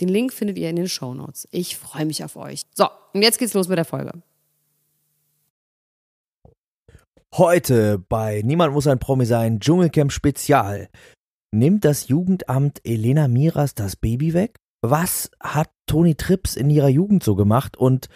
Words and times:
Den 0.00 0.08
Link 0.08 0.32
findet 0.32 0.58
ihr 0.58 0.70
in 0.70 0.76
den 0.76 0.88
Show 0.88 1.14
Notes. 1.14 1.46
Ich 1.50 1.76
freue 1.76 2.06
mich 2.06 2.24
auf 2.24 2.36
euch. 2.36 2.62
So, 2.74 2.88
und 3.12 3.22
jetzt 3.22 3.38
geht's 3.38 3.54
los 3.54 3.68
mit 3.68 3.78
der 3.78 3.84
Folge. 3.84 4.22
Heute 7.34 7.98
bei 7.98 8.42
Niemand 8.44 8.72
muss 8.72 8.86
ein 8.86 8.98
Promi 8.98 9.24
sein, 9.24 9.60
Dschungelcamp 9.60 10.10
Spezial. 10.10 10.88
Nimmt 11.52 11.84
das 11.84 12.08
Jugendamt 12.08 12.80
Elena 12.84 13.28
Miras 13.28 13.74
das 13.74 13.96
Baby 13.96 14.34
weg? 14.34 14.56
Was 14.82 15.30
hat 15.40 15.70
Toni 15.86 16.14
Trips 16.14 16.56
in 16.56 16.70
ihrer 16.70 16.88
Jugend 16.88 17.22
so 17.22 17.34
gemacht? 17.36 17.76
Und 17.76 18.08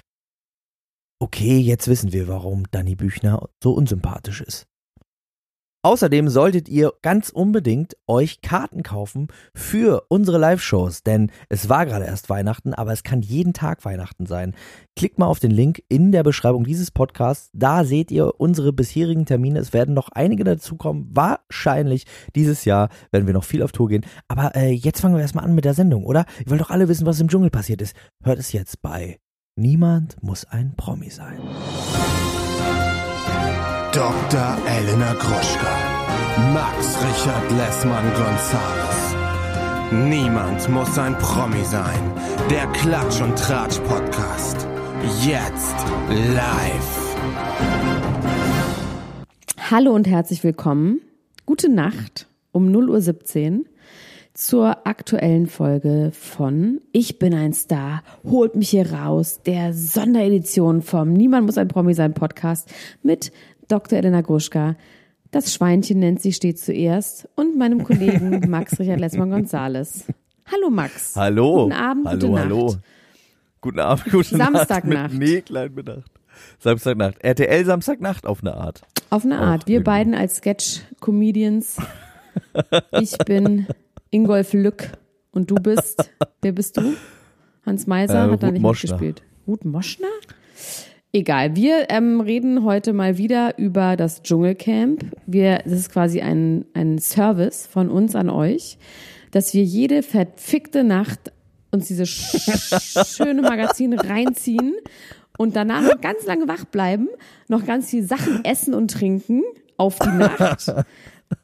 okay, 1.21 1.59
jetzt 1.59 1.89
wissen 1.89 2.13
wir, 2.13 2.27
warum 2.27 2.65
Danny 2.71 2.97
Büchner 2.97 3.49
so 3.63 3.73
unsympathisch 3.73 4.41
ist. 4.41 4.67
Außerdem 5.85 6.31
solltet 6.31 6.71
ihr 6.71 6.95
ganz 7.03 7.29
unbedingt 7.29 7.95
euch 8.07 8.41
Karten 8.41 8.83
kaufen 8.83 9.29
für 9.55 10.07
unsere 10.09 10.39
Live-Shows, 10.39 11.03
denn 11.03 11.31
es 11.51 11.69
war 11.69 11.85
gerade 11.85 12.07
erst 12.07 12.31
Weihnachten, 12.31 12.73
aber 12.73 12.95
es 12.95 13.03
kann 13.03 13.21
jeden 13.21 13.53
Tag 13.53 13.85
Weihnachten 13.85 14.25
sein. 14.25 14.55
Klickt 14.97 15.19
mal 15.19 15.27
auf 15.27 15.41
den 15.41 15.51
Link 15.51 15.83
in 15.91 16.11
der 16.11 16.23
Beschreibung 16.23 16.65
dieses 16.65 16.91
Podcasts. 16.91 17.51
Da 17.53 17.85
seht 17.85 18.11
ihr 18.11 18.41
unsere 18.41 18.73
bisherigen 18.73 19.27
Termine. 19.27 19.59
Es 19.59 19.75
werden 19.75 19.95
noch 19.95 20.09
einige 20.09 20.43
dazukommen. 20.43 21.11
Wahrscheinlich 21.13 22.07
dieses 22.35 22.65
Jahr 22.65 22.89
werden 23.13 23.27
wir 23.27 23.35
noch 23.35 23.45
viel 23.45 23.63
auf 23.63 23.73
Tour 23.73 23.89
gehen. 23.89 24.07
Aber 24.27 24.57
äh, 24.57 24.71
jetzt 24.71 25.03
fangen 25.03 25.17
wir 25.17 25.21
erstmal 25.21 25.45
an 25.45 25.55
mit 25.55 25.67
der 25.67 25.75
Sendung, 25.75 26.07
oder? 26.07 26.25
Ihr 26.39 26.51
wollt 26.51 26.63
doch 26.63 26.71
alle 26.71 26.89
wissen, 26.89 27.05
was 27.05 27.21
im 27.21 27.29
Dschungel 27.29 27.51
passiert 27.51 27.83
ist. 27.83 27.95
Hört 28.23 28.39
es 28.39 28.53
jetzt 28.53 28.81
bei 28.81 29.19
Niemand 29.57 30.17
muss 30.23 30.47
ein 30.47 30.75
Promi 30.77 31.11
sein. 31.11 31.39
Dr. 33.95 34.59
Elena 34.67 35.13
Gruschka. 35.13 35.73
Max 36.53 36.99
Richard 36.99 37.49
Lessmann 37.53 38.05
Gonzales. 38.17 39.15
Niemand 40.11 40.69
muss 40.69 40.99
ein 40.99 41.17
Promi 41.19 41.63
sein. 41.63 42.13
Der 42.51 42.67
Klatsch 42.73 43.21
und 43.21 43.39
Tratsch 43.39 43.79
Podcast. 43.83 44.67
Jetzt 45.25 45.77
live. 46.09 47.17
Hallo 49.71 49.93
und 49.93 50.09
herzlich 50.09 50.43
willkommen. 50.43 51.01
Gute 51.47 51.69
Nacht 51.69 52.27
um 52.51 52.71
0.17 52.71 53.59
Uhr 53.59 53.65
zur 54.35 54.85
aktuellen 54.85 55.47
Folge 55.47 56.11
von 56.13 56.81
Ich 56.91 57.21
bin 57.21 57.33
ein 57.35 57.53
Star, 57.53 58.03
holt 58.25 58.57
mich 58.57 58.71
hier 58.71 58.93
raus, 58.93 59.41
der 59.47 59.73
Sonderedition 59.73 60.83
vom 60.83 61.13
Niemand 61.13 61.47
muss 61.47 61.57
ein 61.57 61.69
Promi 61.69 61.95
sein 61.95 62.15
Podcast 62.15 62.69
mit 63.05 63.31
Dr. 63.69 63.99
Elena 63.99 64.21
Gruschka. 64.21 64.77
Das 65.31 65.53
Schweinchen 65.53 65.99
nennt 65.99 66.21
sie 66.23 66.33
stets 66.33 66.65
zuerst 66.65 67.29
und 67.35 67.57
meinem 67.59 67.83
Kollegen 67.83 68.41
Max 68.51 68.79
Richard 68.79 69.01
Lessmann 69.01 69.31
Gonzales. 69.31 70.05
Hallo 70.51 70.71
Max. 70.71 71.15
Hallo. 71.17 71.65
Guten 71.65 71.73
Abend, 71.73 72.07
hallo, 72.07 72.19
gute 72.19 72.31
Nacht. 72.33 72.45
hallo. 72.45 72.77
Guten 73.61 73.81
Abend, 73.81 74.05
gute 74.13 74.37
Samstagnacht. 74.37 74.85
Nacht. 74.85 75.13
Mit 75.15 75.29
nee, 75.29 75.41
klein 75.41 75.75
Bedacht. 75.75 76.11
Samstagnacht. 76.61 77.23
RTL 77.25 77.65
Samstagnacht 77.65 78.27
auf 78.27 78.41
eine 78.43 78.55
Art. 78.55 78.83
Auf 79.11 79.25
eine 79.25 79.39
Art. 79.39 79.63
Auch 79.63 79.67
Wir 79.67 79.77
irgendwie. 79.77 79.85
beiden 79.85 80.15
als 80.15 80.37
Sketch-Comedians. 80.37 81.77
Ich 83.01 83.17
bin 83.19 83.69
Ingolf 84.11 84.53
Lück 84.55 84.91
und 85.31 85.51
du 85.53 85.55
bist, 85.55 86.11
wer 86.43 86.51
bist 86.51 86.77
du? 86.77 86.95
Hans 87.65 87.87
Meiser 87.87 88.27
Äh, 88.29 88.33
hat 88.33 88.43
da 88.43 88.51
nicht 88.51 88.61
Moschner. 88.61 88.91
mitgespielt. 88.95 89.23
Ruth 89.47 89.65
Moschner? 89.65 90.09
Egal, 91.17 91.55
wir 91.55 91.91
ähm, 91.91 92.21
reden 92.21 92.65
heute 92.65 92.93
mal 92.93 93.19
wieder 93.19 93.57
über 93.57 93.97
das 93.97 94.25
Dschungelcamp. 94.25 95.05
Wir, 95.27 95.59
das 95.59 95.75
ist 95.75 95.93
quasi 95.93 96.21
ein, 96.21 96.65
ein 96.75 96.99
Service 96.99 97.69
von 97.69 97.89
uns 97.89 98.17
an 98.17 98.29
euch, 98.29 98.79
dass 99.31 99.55
wir 99.55 99.63
jede 99.63 100.03
verfickte 100.03 100.83
Nacht 100.83 101.31
uns 101.71 101.87
diese 101.87 102.05
sch 102.05 102.51
schöne 103.07 103.43
Magazin 103.43 103.97
reinziehen 103.97 104.75
und 105.39 105.55
danach 105.55 106.01
ganz 106.01 106.27
lange 106.27 106.49
wach 106.49 106.65
bleiben, 106.65 107.07
noch 107.47 107.65
ganz 107.65 107.91
viel 107.91 108.03
Sachen 108.03 108.45
essen 108.45 108.75
und 108.75 108.91
trinken 108.91 109.45
auf 109.77 110.01
die 110.01 110.09
Nacht, 110.09 110.75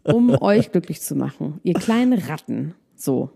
um 0.03 0.31
euch 0.43 0.73
glücklich 0.73 1.01
zu 1.01 1.15
machen. 1.15 1.61
Ihr 1.63 1.75
kleinen 1.75 2.15
Ratten. 2.15 2.75
So. 2.97 3.31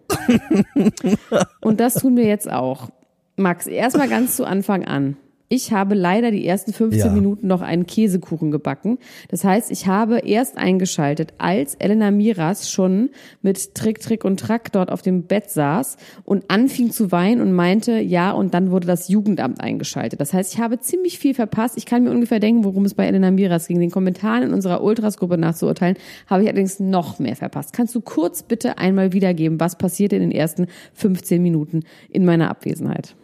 Und 1.61 1.79
das 1.79 1.95
tun 1.95 2.17
wir 2.17 2.25
jetzt 2.27 2.51
auch. 2.51 2.89
Max, 3.37 3.69
erstmal 3.69 4.09
ganz 4.09 4.35
zu 4.35 4.45
Anfang 4.45 4.85
an. 4.85 5.17
Ich 5.55 5.71
habe 5.71 5.95
leider 5.95 6.33
die 6.33 6.45
ersten 6.45 6.73
15 6.73 7.07
Ja. 7.07 7.13
Minuten 7.13 7.47
noch 7.47 7.61
einen 7.61 7.87
Käsekuchen 7.87 8.51
gebacken. 8.51 8.99
Das 9.29 9.45
heißt, 9.45 9.71
ich 9.71 9.87
habe 9.87 10.19
erst 10.19 10.59
eingeschaltet, 10.59 11.33
als 11.39 11.77
Elena 11.77 12.11
Miras 12.11 12.69
schon 12.69 13.11
mit 13.41 13.77
Trick, 13.77 14.01
Trick 14.01 14.25
und 14.25 14.41
Track 14.41 14.73
dort 14.73 14.91
auf 14.91 15.01
dem 15.01 15.23
Bett 15.23 15.51
saß 15.51 15.97
und 16.25 16.51
anfing 16.51 16.91
zu 16.91 17.13
weinen 17.13 17.41
und 17.41 17.53
meinte, 17.53 18.01
ja, 18.01 18.33
und 18.33 18.53
dann 18.53 18.73
wurde 18.73 18.89
das 18.89 19.07
Jugendamt 19.09 19.61
eingeschaltet. 19.61 20.21
Das 20.21 20.33
heißt, 20.33 20.55
ich 20.55 20.61
habe 20.61 20.81
ziemlich 20.81 21.21
viel 21.21 21.35
verpasst. 21.35 21.79
Ich 21.79 21.87
kann 21.87 22.03
mir 22.03 22.11
ungefähr 22.11 22.41
denken, 22.41 22.65
worum 22.65 22.85
es 22.85 22.95
bei 22.95 23.07
Elena 23.07 23.31
Miras 23.31 23.69
ging. 23.69 23.79
Den 23.79 23.93
Kommentaren 23.93 24.43
in 24.43 24.53
unserer 24.53 24.83
Ultras-Gruppe 24.83 25.39
nachzuurteilen, 25.39 25.97
habe 26.27 26.43
ich 26.43 26.49
allerdings 26.49 26.81
noch 26.81 27.21
mehr 27.21 27.37
verpasst. 27.37 27.73
Kannst 27.73 27.95
du 27.95 28.01
kurz 28.01 28.43
bitte 28.43 28.79
einmal 28.79 29.13
wiedergeben, 29.13 29.61
was 29.61 29.79
passierte 29.79 30.17
in 30.17 30.23
den 30.23 30.33
ersten 30.33 30.67
15 30.95 31.41
Minuten 31.41 31.85
in 32.11 32.25
meiner 32.25 32.51
Abwesenheit? 32.51 33.15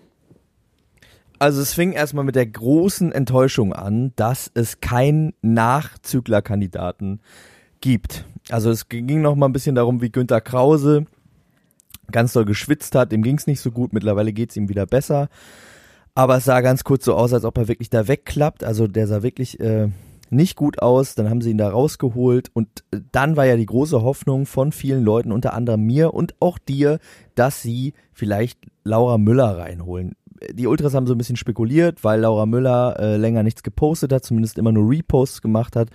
Also 1.41 1.63
es 1.63 1.73
fing 1.73 1.93
erstmal 1.93 2.27
mit 2.27 2.37
der 2.37 2.45
großen 2.45 3.13
Enttäuschung 3.13 3.73
an, 3.73 4.13
dass 4.15 4.51
es 4.53 4.83
keinen 4.83 5.33
Nachzüglerkandidaten 5.41 7.23
gibt. 7.81 8.27
Also 8.51 8.71
es 8.71 8.91
ging 8.91 9.23
noch 9.23 9.37
mal 9.37 9.47
ein 9.47 9.55
bisschen 9.55 9.75
darum, 9.75 10.03
wie 10.03 10.13
Günter 10.13 10.43
Krause 10.43 11.07
ganz 12.13 12.35
doll 12.35 12.45
geschwitzt 12.45 12.95
hat. 12.95 13.11
Dem 13.11 13.23
ging 13.23 13.39
es 13.39 13.47
nicht 13.47 13.61
so 13.61 13.71
gut. 13.71 13.95
Mittlerweile 13.95 14.35
geht 14.35 14.51
es 14.51 14.57
ihm 14.59 14.69
wieder 14.69 14.85
besser. 14.85 15.31
Aber 16.15 16.37
es 16.37 16.45
sah 16.45 16.61
ganz 16.61 16.85
kurz 16.85 17.07
so 17.07 17.15
aus, 17.15 17.33
als 17.33 17.47
ob 17.47 17.57
er 17.57 17.69
wirklich 17.69 17.89
da 17.89 18.07
wegklappt. 18.07 18.63
Also 18.63 18.87
der 18.87 19.07
sah 19.07 19.23
wirklich 19.23 19.59
äh, 19.61 19.89
nicht 20.29 20.57
gut 20.57 20.83
aus. 20.83 21.15
Dann 21.15 21.31
haben 21.31 21.41
sie 21.41 21.53
ihn 21.53 21.59
da 21.59 21.71
rausgeholt. 21.71 22.51
Und 22.53 22.85
äh, 22.91 22.99
dann 23.13 23.39
war 23.39 23.47
ja 23.47 23.57
die 23.57 23.65
große 23.65 24.03
Hoffnung 24.03 24.45
von 24.45 24.73
vielen 24.73 25.05
Leuten, 25.05 25.33
unter 25.33 25.55
anderem 25.55 25.87
mir 25.87 26.13
und 26.13 26.35
auch 26.39 26.59
dir, 26.59 26.99
dass 27.35 27.63
sie 27.63 27.95
vielleicht 28.13 28.59
Laura 28.85 29.17
Müller 29.17 29.57
reinholen. 29.57 30.17
Die 30.53 30.67
Ultras 30.67 30.95
haben 30.95 31.07
so 31.07 31.15
ein 31.15 31.19
bisschen 31.19 31.37
spekuliert, 31.37 32.03
weil 32.05 32.21
Laura 32.21 32.47
Müller 32.47 32.97
äh, 32.99 33.17
länger 33.17 33.43
nichts 33.43 33.63
gepostet 33.63 34.13
hat, 34.13 34.25
zumindest 34.25 34.59
immer 34.59 34.73
nur 34.73 34.89
Reposts 34.91 35.43
gemacht 35.43 35.77
hat 35.77 35.91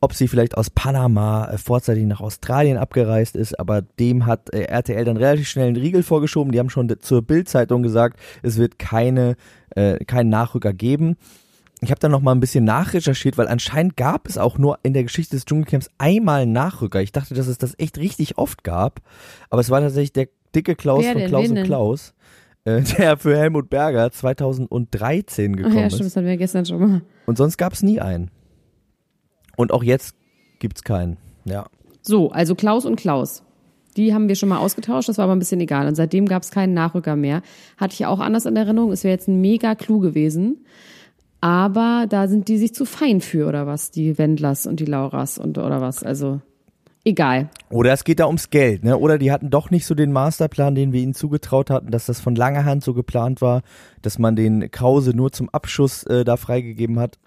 ob 0.00 0.14
sie 0.14 0.28
vielleicht 0.28 0.56
aus 0.56 0.70
Panama 0.70 1.48
äh, 1.50 1.58
vorzeitig 1.58 2.04
nach 2.04 2.20
Australien 2.20 2.76
abgereist 2.76 3.36
ist, 3.36 3.58
aber 3.58 3.82
dem 3.82 4.26
hat 4.26 4.52
äh, 4.52 4.62
RTL 4.62 5.04
dann 5.04 5.16
relativ 5.16 5.48
schnell 5.48 5.68
einen 5.68 5.76
Riegel 5.76 6.02
vorgeschoben. 6.02 6.52
Die 6.52 6.58
haben 6.58 6.70
schon 6.70 6.92
zur 7.00 7.22
Bild-Zeitung 7.22 7.82
gesagt, 7.82 8.18
es 8.42 8.58
wird 8.58 8.78
keine 8.78 9.36
äh, 9.70 10.04
keinen 10.04 10.30
Nachrücker 10.30 10.72
geben. 10.72 11.16
Ich 11.80 11.90
habe 11.90 12.00
dann 12.00 12.10
noch 12.10 12.20
mal 12.20 12.32
ein 12.32 12.40
bisschen 12.40 12.64
nachrecherchiert, 12.64 13.38
weil 13.38 13.46
anscheinend 13.46 13.96
gab 13.96 14.26
es 14.26 14.36
auch 14.36 14.58
nur 14.58 14.80
in 14.82 14.94
der 14.94 15.04
Geschichte 15.04 15.36
des 15.36 15.44
Dschungelcamps 15.44 15.90
einmal 15.98 16.42
einen 16.42 16.52
Nachrücker. 16.52 17.00
Ich 17.00 17.12
dachte, 17.12 17.34
dass 17.34 17.46
es 17.46 17.58
das 17.58 17.78
echt 17.78 17.98
richtig 17.98 18.36
oft 18.36 18.64
gab, 18.64 19.00
aber 19.48 19.60
es 19.60 19.70
war 19.70 19.80
tatsächlich 19.80 20.12
der 20.12 20.28
dicke 20.54 20.74
Klaus 20.74 21.04
Wer 21.04 21.12
von 21.12 21.20
denn? 21.20 21.30
Klaus 21.30 21.48
und 21.48 21.54
denn? 21.54 21.66
Äh, 22.68 22.82
der 22.98 23.16
für 23.16 23.36
Helmut 23.36 23.70
Berger 23.70 24.10
2013 24.10 25.52
Ach 25.52 25.56
gekommen 25.56 25.76
ja, 25.78 25.86
ist. 25.86 25.94
stimmt, 25.94 26.06
das 26.06 26.16
hatten 26.16 26.26
wir 26.26 26.36
gestern 26.36 26.66
schon 26.66 26.80
mal. 26.80 27.02
Und 27.26 27.38
sonst 27.38 27.56
gab 27.56 27.72
es 27.72 27.82
nie 27.82 28.00
einen. 28.00 28.30
Und 29.56 29.72
auch 29.72 29.82
jetzt 29.82 30.14
gibt's 30.58 30.84
keinen. 30.84 31.16
Ja. 31.44 31.66
So, 32.02 32.30
also 32.30 32.54
Klaus 32.54 32.84
und 32.84 32.96
Klaus. 32.96 33.42
Die 33.96 34.14
haben 34.14 34.28
wir 34.28 34.36
schon 34.36 34.50
mal 34.50 34.58
ausgetauscht, 34.58 35.08
das 35.08 35.18
war 35.18 35.24
aber 35.24 35.34
ein 35.34 35.38
bisschen 35.38 35.60
egal. 35.60 35.88
Und 35.88 35.94
seitdem 35.94 36.26
gab 36.26 36.42
es 36.42 36.50
keinen 36.50 36.74
Nachrücker 36.74 37.16
mehr. 37.16 37.42
Hatte 37.78 37.94
ich 37.94 38.06
auch 38.06 38.20
anders 38.20 38.46
in 38.46 38.54
Erinnerung. 38.54 38.92
Es 38.92 39.02
wäre 39.02 39.14
jetzt 39.14 39.28
ein 39.28 39.40
mega 39.40 39.74
Clou 39.74 39.98
gewesen. 39.98 40.64
Aber 41.40 42.06
da 42.08 42.28
sind 42.28 42.48
die 42.48 42.58
sich 42.58 42.74
zu 42.74 42.84
fein 42.84 43.20
für, 43.20 43.48
oder 43.48 43.66
was? 43.66 43.90
Die 43.90 44.18
Wendlers 44.18 44.66
und 44.66 44.80
die 44.80 44.84
Lauras 44.84 45.38
und 45.38 45.56
oder 45.58 45.80
was? 45.80 46.02
Also 46.02 46.40
egal. 47.04 47.48
Oder 47.70 47.92
es 47.92 48.04
geht 48.04 48.20
da 48.20 48.26
ums 48.26 48.50
Geld, 48.50 48.84
ne? 48.84 48.96
Oder 48.98 49.18
die 49.18 49.30
hatten 49.32 49.50
doch 49.50 49.70
nicht 49.70 49.86
so 49.86 49.94
den 49.94 50.12
Masterplan, 50.12 50.74
den 50.74 50.92
wir 50.92 51.00
ihnen 51.02 51.14
zugetraut 51.14 51.70
hatten, 51.70 51.90
dass 51.90 52.06
das 52.06 52.20
von 52.20 52.34
langer 52.34 52.64
Hand 52.64 52.82
so 52.84 52.94
geplant 52.94 53.40
war, 53.40 53.62
dass 54.02 54.18
man 54.18 54.36
den 54.36 54.70
Krause 54.70 55.10
nur 55.16 55.32
zum 55.32 55.48
Abschuss 55.50 56.02
äh, 56.04 56.24
da 56.24 56.36
freigegeben 56.36 56.98
hat. 56.98 57.18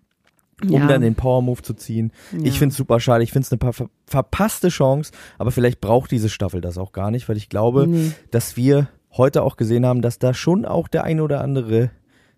um 0.64 0.70
Ja. 0.74 0.86
dann 0.88 1.02
den 1.02 1.16
Power-Move 1.16 1.64
zu 1.64 1.74
ziehen. 1.74 2.12
Ich 2.44 2.60
finde 2.60 2.72
es 2.74 2.78
super 2.78 3.00
schade. 3.00 3.24
Ich 3.24 3.32
finde 3.32 3.48
es 3.48 3.52
eine 3.62 3.74
ver 3.74 3.88
verpasste 4.06 4.70
Chance, 4.70 5.12
aber 5.40 5.50
vielleicht 5.52 5.82
braucht 5.82 6.12
diese 6.12 6.30
Staffel 6.30 6.62
das 6.62 6.78
auch 6.78 6.92
gar 6.92 7.10
nicht, 7.10 7.28
weil 7.28 7.38
ich 7.38 7.50
glaube, 7.50 7.88
Nee. 7.88 8.12
dass 8.30 8.58
wir 8.58 8.88
heute 9.18 9.42
auch 9.42 9.58
gesehen 9.58 9.86
haben, 9.88 10.02
dass 10.04 10.20
da 10.20 10.34
schon 10.36 10.66
auch 10.66 10.88
der 10.88 11.04
ein 11.04 11.20
oder 11.20 11.42
andere 11.42 11.90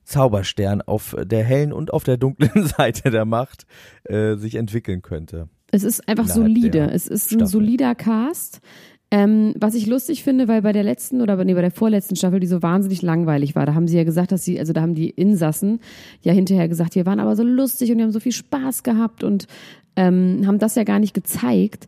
Zauberstern 0.05 0.81
auf 0.81 1.15
der 1.21 1.43
hellen 1.43 1.73
und 1.73 1.91
auf 1.93 2.03
der 2.03 2.17
dunklen 2.17 2.65
Seite 2.67 3.09
der 3.11 3.25
Macht 3.25 3.65
äh, 4.05 4.35
sich 4.35 4.55
entwickeln 4.55 5.01
könnte. 5.01 5.49
Es 5.73 5.83
ist 5.83 6.07
einfach 6.07 6.27
solide. 6.27 6.91
Es 6.91 7.07
ist 7.07 7.31
ein 7.31 7.39
Staffel. 7.39 7.47
solider 7.47 7.95
Cast. 7.95 8.61
Ähm, 9.09 9.53
was 9.57 9.73
ich 9.73 9.87
lustig 9.87 10.23
finde, 10.23 10.47
weil 10.47 10.61
bei 10.61 10.71
der 10.71 10.83
letzten 10.83 11.19
oder 11.21 11.43
nee, 11.43 11.53
bei 11.55 11.61
der 11.61 11.71
vorletzten 11.71 12.15
Staffel, 12.15 12.39
die 12.39 12.47
so 12.47 12.61
wahnsinnig 12.61 13.01
langweilig 13.01 13.55
war, 13.55 13.65
da 13.65 13.73
haben 13.73 13.87
sie 13.87 13.97
ja 13.97 14.03
gesagt, 14.03 14.31
dass 14.31 14.45
sie, 14.45 14.59
also 14.59 14.71
da 14.71 14.81
haben 14.81 14.93
die 14.93 15.09
Insassen 15.09 15.79
ja 16.21 16.31
hinterher 16.31 16.67
gesagt, 16.67 16.93
wir 16.93 17.07
waren 17.07 17.19
aber 17.19 17.35
so 17.35 17.43
lustig 17.43 17.91
und 17.91 17.97
wir 17.97 18.05
haben 18.05 18.11
so 18.11 18.19
viel 18.19 18.31
Spaß 18.31 18.83
gehabt 18.83 19.23
und 19.23 19.47
ähm, 19.95 20.43
haben 20.45 20.59
das 20.59 20.75
ja 20.75 20.83
gar 20.83 20.99
nicht 20.99 21.15
gezeigt. 21.15 21.87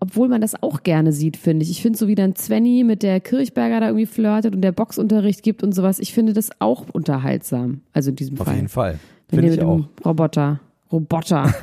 Obwohl 0.00 0.28
man 0.28 0.40
das 0.40 0.60
auch 0.60 0.82
gerne 0.82 1.12
sieht, 1.12 1.36
finde 1.36 1.62
ich. 1.62 1.70
Ich 1.70 1.82
finde 1.82 1.98
so 1.98 2.08
wie 2.08 2.16
dann 2.16 2.34
Svenny 2.34 2.82
mit 2.82 3.04
der 3.04 3.20
Kirchberger 3.20 3.78
da 3.78 3.86
irgendwie 3.86 4.06
flirtet 4.06 4.56
und 4.56 4.60
der 4.60 4.72
Boxunterricht 4.72 5.44
gibt 5.44 5.62
und 5.62 5.72
sowas. 5.72 6.00
Ich 6.00 6.12
finde 6.12 6.32
das 6.32 6.50
auch 6.58 6.86
unterhaltsam. 6.92 7.80
Also 7.92 8.10
in 8.10 8.16
diesem 8.16 8.40
Auf 8.40 8.46
Fall. 8.46 8.56
jeden 8.56 8.68
Fall. 8.68 8.98
Wenn 9.28 9.38
Finde 9.38 9.54
ich 9.54 9.60
mit 9.60 9.66
auch. 9.66 9.74
einem 9.74 9.88
Roboter, 10.04 10.60
Roboter 10.92 11.54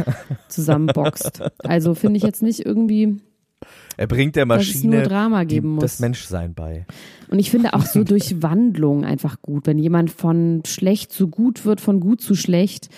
zusammenboxt. 0.48 1.42
Also 1.60 1.94
finde 1.96 2.18
ich 2.18 2.24
jetzt 2.24 2.42
nicht 2.44 2.66
irgendwie. 2.66 3.18
Er 3.98 4.08
bringt 4.08 4.36
der 4.36 4.46
Dass 4.46 4.64
es 4.68 4.84
nur 4.84 4.94
Maschine 4.96 5.08
Drama 5.08 5.44
geben 5.44 5.70
muss. 5.70 5.84
das 5.84 6.00
Menschsein 6.00 6.54
bei. 6.54 6.86
Und 7.30 7.40
ich 7.40 7.52
finde 7.52 7.74
auch 7.74 7.86
so 7.86 8.04
Durchwandlung 8.06 9.06
einfach 9.06 9.42
gut. 9.42 9.68
Wenn 9.68 9.78
jemand 9.78 10.12
von 10.12 10.64
schlecht 10.66 11.12
zu 11.12 11.28
gut 11.28 11.66
wird, 11.66 11.82
von 11.82 12.00
gut 12.00 12.22
zu 12.22 12.36
schlecht. 12.36 12.90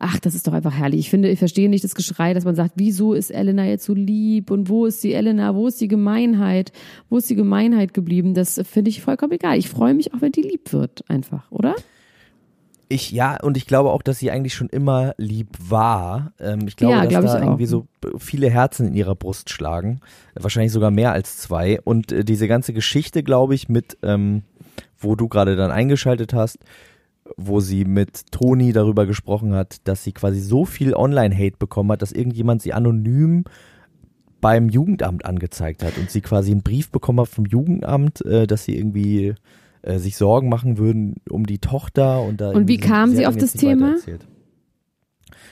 Ach, 0.00 0.18
das 0.20 0.36
ist 0.36 0.46
doch 0.46 0.52
einfach 0.52 0.74
herrlich. 0.74 1.00
Ich 1.00 1.10
finde, 1.10 1.28
ich 1.28 1.40
verstehe 1.40 1.68
nicht 1.68 1.82
das 1.82 1.96
Geschrei, 1.96 2.32
dass 2.32 2.44
man 2.44 2.54
sagt, 2.54 2.74
wieso 2.76 3.14
ist 3.14 3.30
Elena 3.30 3.64
jetzt 3.66 3.84
so 3.84 3.94
lieb 3.94 4.52
und 4.52 4.68
wo 4.68 4.86
ist 4.86 5.02
die 5.02 5.12
Elena, 5.12 5.56
wo 5.56 5.66
ist 5.66 5.80
die 5.80 5.88
Gemeinheit, 5.88 6.70
wo 7.08 7.18
ist 7.18 7.28
die 7.28 7.34
Gemeinheit 7.34 7.94
geblieben? 7.94 8.32
Das 8.32 8.60
finde 8.64 8.90
ich 8.90 9.02
vollkommen 9.02 9.32
egal. 9.32 9.58
Ich 9.58 9.68
freue 9.68 9.94
mich 9.94 10.14
auch, 10.14 10.20
wenn 10.20 10.30
die 10.30 10.42
lieb 10.42 10.72
wird, 10.72 11.02
einfach, 11.10 11.50
oder? 11.50 11.74
Ich, 12.90 13.10
ja, 13.10 13.38
und 13.42 13.56
ich 13.58 13.66
glaube 13.66 13.90
auch, 13.90 14.00
dass 14.02 14.18
sie 14.18 14.30
eigentlich 14.30 14.54
schon 14.54 14.68
immer 14.70 15.14
lieb 15.18 15.48
war. 15.58 16.32
Ähm, 16.40 16.66
ich 16.66 16.76
glaube, 16.76 16.94
Ja, 16.94 17.00
dass 17.02 17.08
glaube 17.10 17.26
da 17.26 17.34
ich 17.36 17.42
auch. 17.42 17.46
irgendwie 17.46 17.66
so 17.66 17.86
viele 18.18 18.48
Herzen 18.48 18.86
in 18.88 18.94
ihrer 18.94 19.14
Brust 19.14 19.50
schlagen. 19.50 20.00
Wahrscheinlich 20.34 20.72
sogar 20.72 20.90
mehr 20.90 21.12
als 21.12 21.36
zwei. 21.36 21.80
Und 21.82 22.12
äh, 22.12 22.24
diese 22.24 22.48
ganze 22.48 22.72
Geschichte, 22.72 23.22
glaube 23.22 23.54
ich, 23.54 23.68
mit, 23.68 23.98
ähm, 24.02 24.42
wo 24.98 25.16
du 25.16 25.28
gerade 25.28 25.54
dann 25.54 25.70
eingeschaltet 25.70 26.32
hast, 26.32 26.58
wo 27.36 27.60
sie 27.60 27.84
mit 27.84 28.32
Toni 28.32 28.72
darüber 28.72 29.04
gesprochen 29.04 29.52
hat, 29.52 29.86
dass 29.86 30.02
sie 30.02 30.12
quasi 30.12 30.40
so 30.40 30.64
viel 30.64 30.94
Online-Hate 30.94 31.56
bekommen 31.58 31.92
hat, 31.92 32.00
dass 32.00 32.12
irgendjemand 32.12 32.62
sie 32.62 32.72
anonym 32.72 33.44
beim 34.40 34.68
Jugendamt 34.70 35.26
angezeigt 35.26 35.82
hat 35.82 35.98
und 35.98 36.10
sie 36.10 36.20
quasi 36.22 36.52
einen 36.52 36.62
Brief 36.62 36.90
bekommen 36.90 37.20
hat 37.20 37.28
vom 37.28 37.44
Jugendamt, 37.44 38.24
äh, 38.24 38.46
dass 38.46 38.64
sie 38.64 38.76
irgendwie 38.78 39.34
äh, 39.82 39.98
sich 39.98 40.16
Sorgen 40.16 40.48
machen 40.48 40.78
würden 40.78 41.16
um 41.28 41.46
die 41.46 41.58
Tochter 41.58 42.22
und 42.22 42.40
da 42.40 42.48
Und 42.50 42.68
wie 42.68 42.74
irgendwie 42.74 42.78
kam 42.78 43.10
sie 43.14 43.26
auf 43.26 43.36
das 43.36 43.52
Thema? 43.52 43.96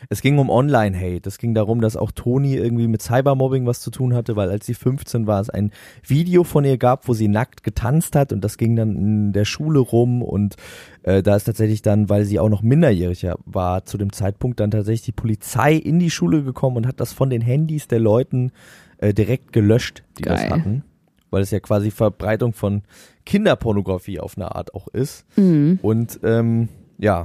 Es 0.09 0.21
ging 0.21 0.39
um 0.39 0.51
Online-Hate. 0.51 1.29
Es 1.29 1.39
ging 1.39 1.55
darum, 1.55 1.81
dass 1.81 1.97
auch 1.97 2.11
Toni 2.11 2.55
irgendwie 2.55 2.89
mit 2.89 3.03
Cybermobbing 3.03 3.67
was 3.67 3.81
zu 3.81 3.91
tun 3.91 4.15
hatte, 4.15 4.37
weil 4.37 4.51
als 4.51 4.67
sie 4.67 4.75
15 4.75 5.27
war, 5.27 5.41
es 5.41 5.51
ein 5.51 5.73
Video 6.07 6.45
von 6.45 6.65
ihr 6.65 6.79
gab, 6.79 7.09
wo 7.09 7.15
sie 7.15 7.29
nackt 7.29 7.63
getanzt 7.63 8.17
hat 8.17 8.33
und 8.33 8.43
das 8.43 8.59
ging 8.59 8.77
dann 8.77 8.97
in 8.97 9.33
der 9.33 9.45
Schule 9.45 9.79
rum 9.79 10.23
und 10.23 10.57
äh, 11.03 11.23
da 11.23 11.37
ist 11.37 11.45
tatsächlich 11.45 11.83
dann, 11.83 12.09
weil 12.09 12.25
sie 12.25 12.39
auch 12.39 12.49
noch 12.49 12.63
minderjährig 12.63 13.27
war, 13.45 13.85
zu 13.85 13.99
dem 13.99 14.13
Zeitpunkt 14.13 14.61
dann 14.61 14.71
tatsächlich 14.71 15.07
die 15.07 15.13
Polizei 15.13 15.75
in 15.75 15.99
die 15.99 16.11
Schule 16.11 16.43
gekommen 16.43 16.77
und 16.77 16.87
hat 16.87 17.01
das 17.01 17.13
von 17.13 17.31
den 17.31 17.41
Handys 17.41 17.89
der 17.89 18.01
Leuten 18.01 18.53
äh, 18.99 19.15
direkt 19.15 19.53
gelöscht, 19.53 20.05
die 20.19 20.23
das 20.23 20.43
Geil. 20.43 20.51
hatten. 20.51 20.85
Weil 21.31 21.43
es 21.43 21.51
ja 21.51 21.61
quasi 21.61 21.91
Verbreitung 21.91 22.53
von 22.53 22.83
Kinderpornografie 23.25 24.21
auf 24.21 24.37
eine 24.37 24.55
Art 24.55 24.75
auch 24.75 24.89
ist. 24.89 25.25
Mhm. 25.37 25.81
Und 25.83 26.21
ähm, 26.23 26.69
ja, 26.99 27.25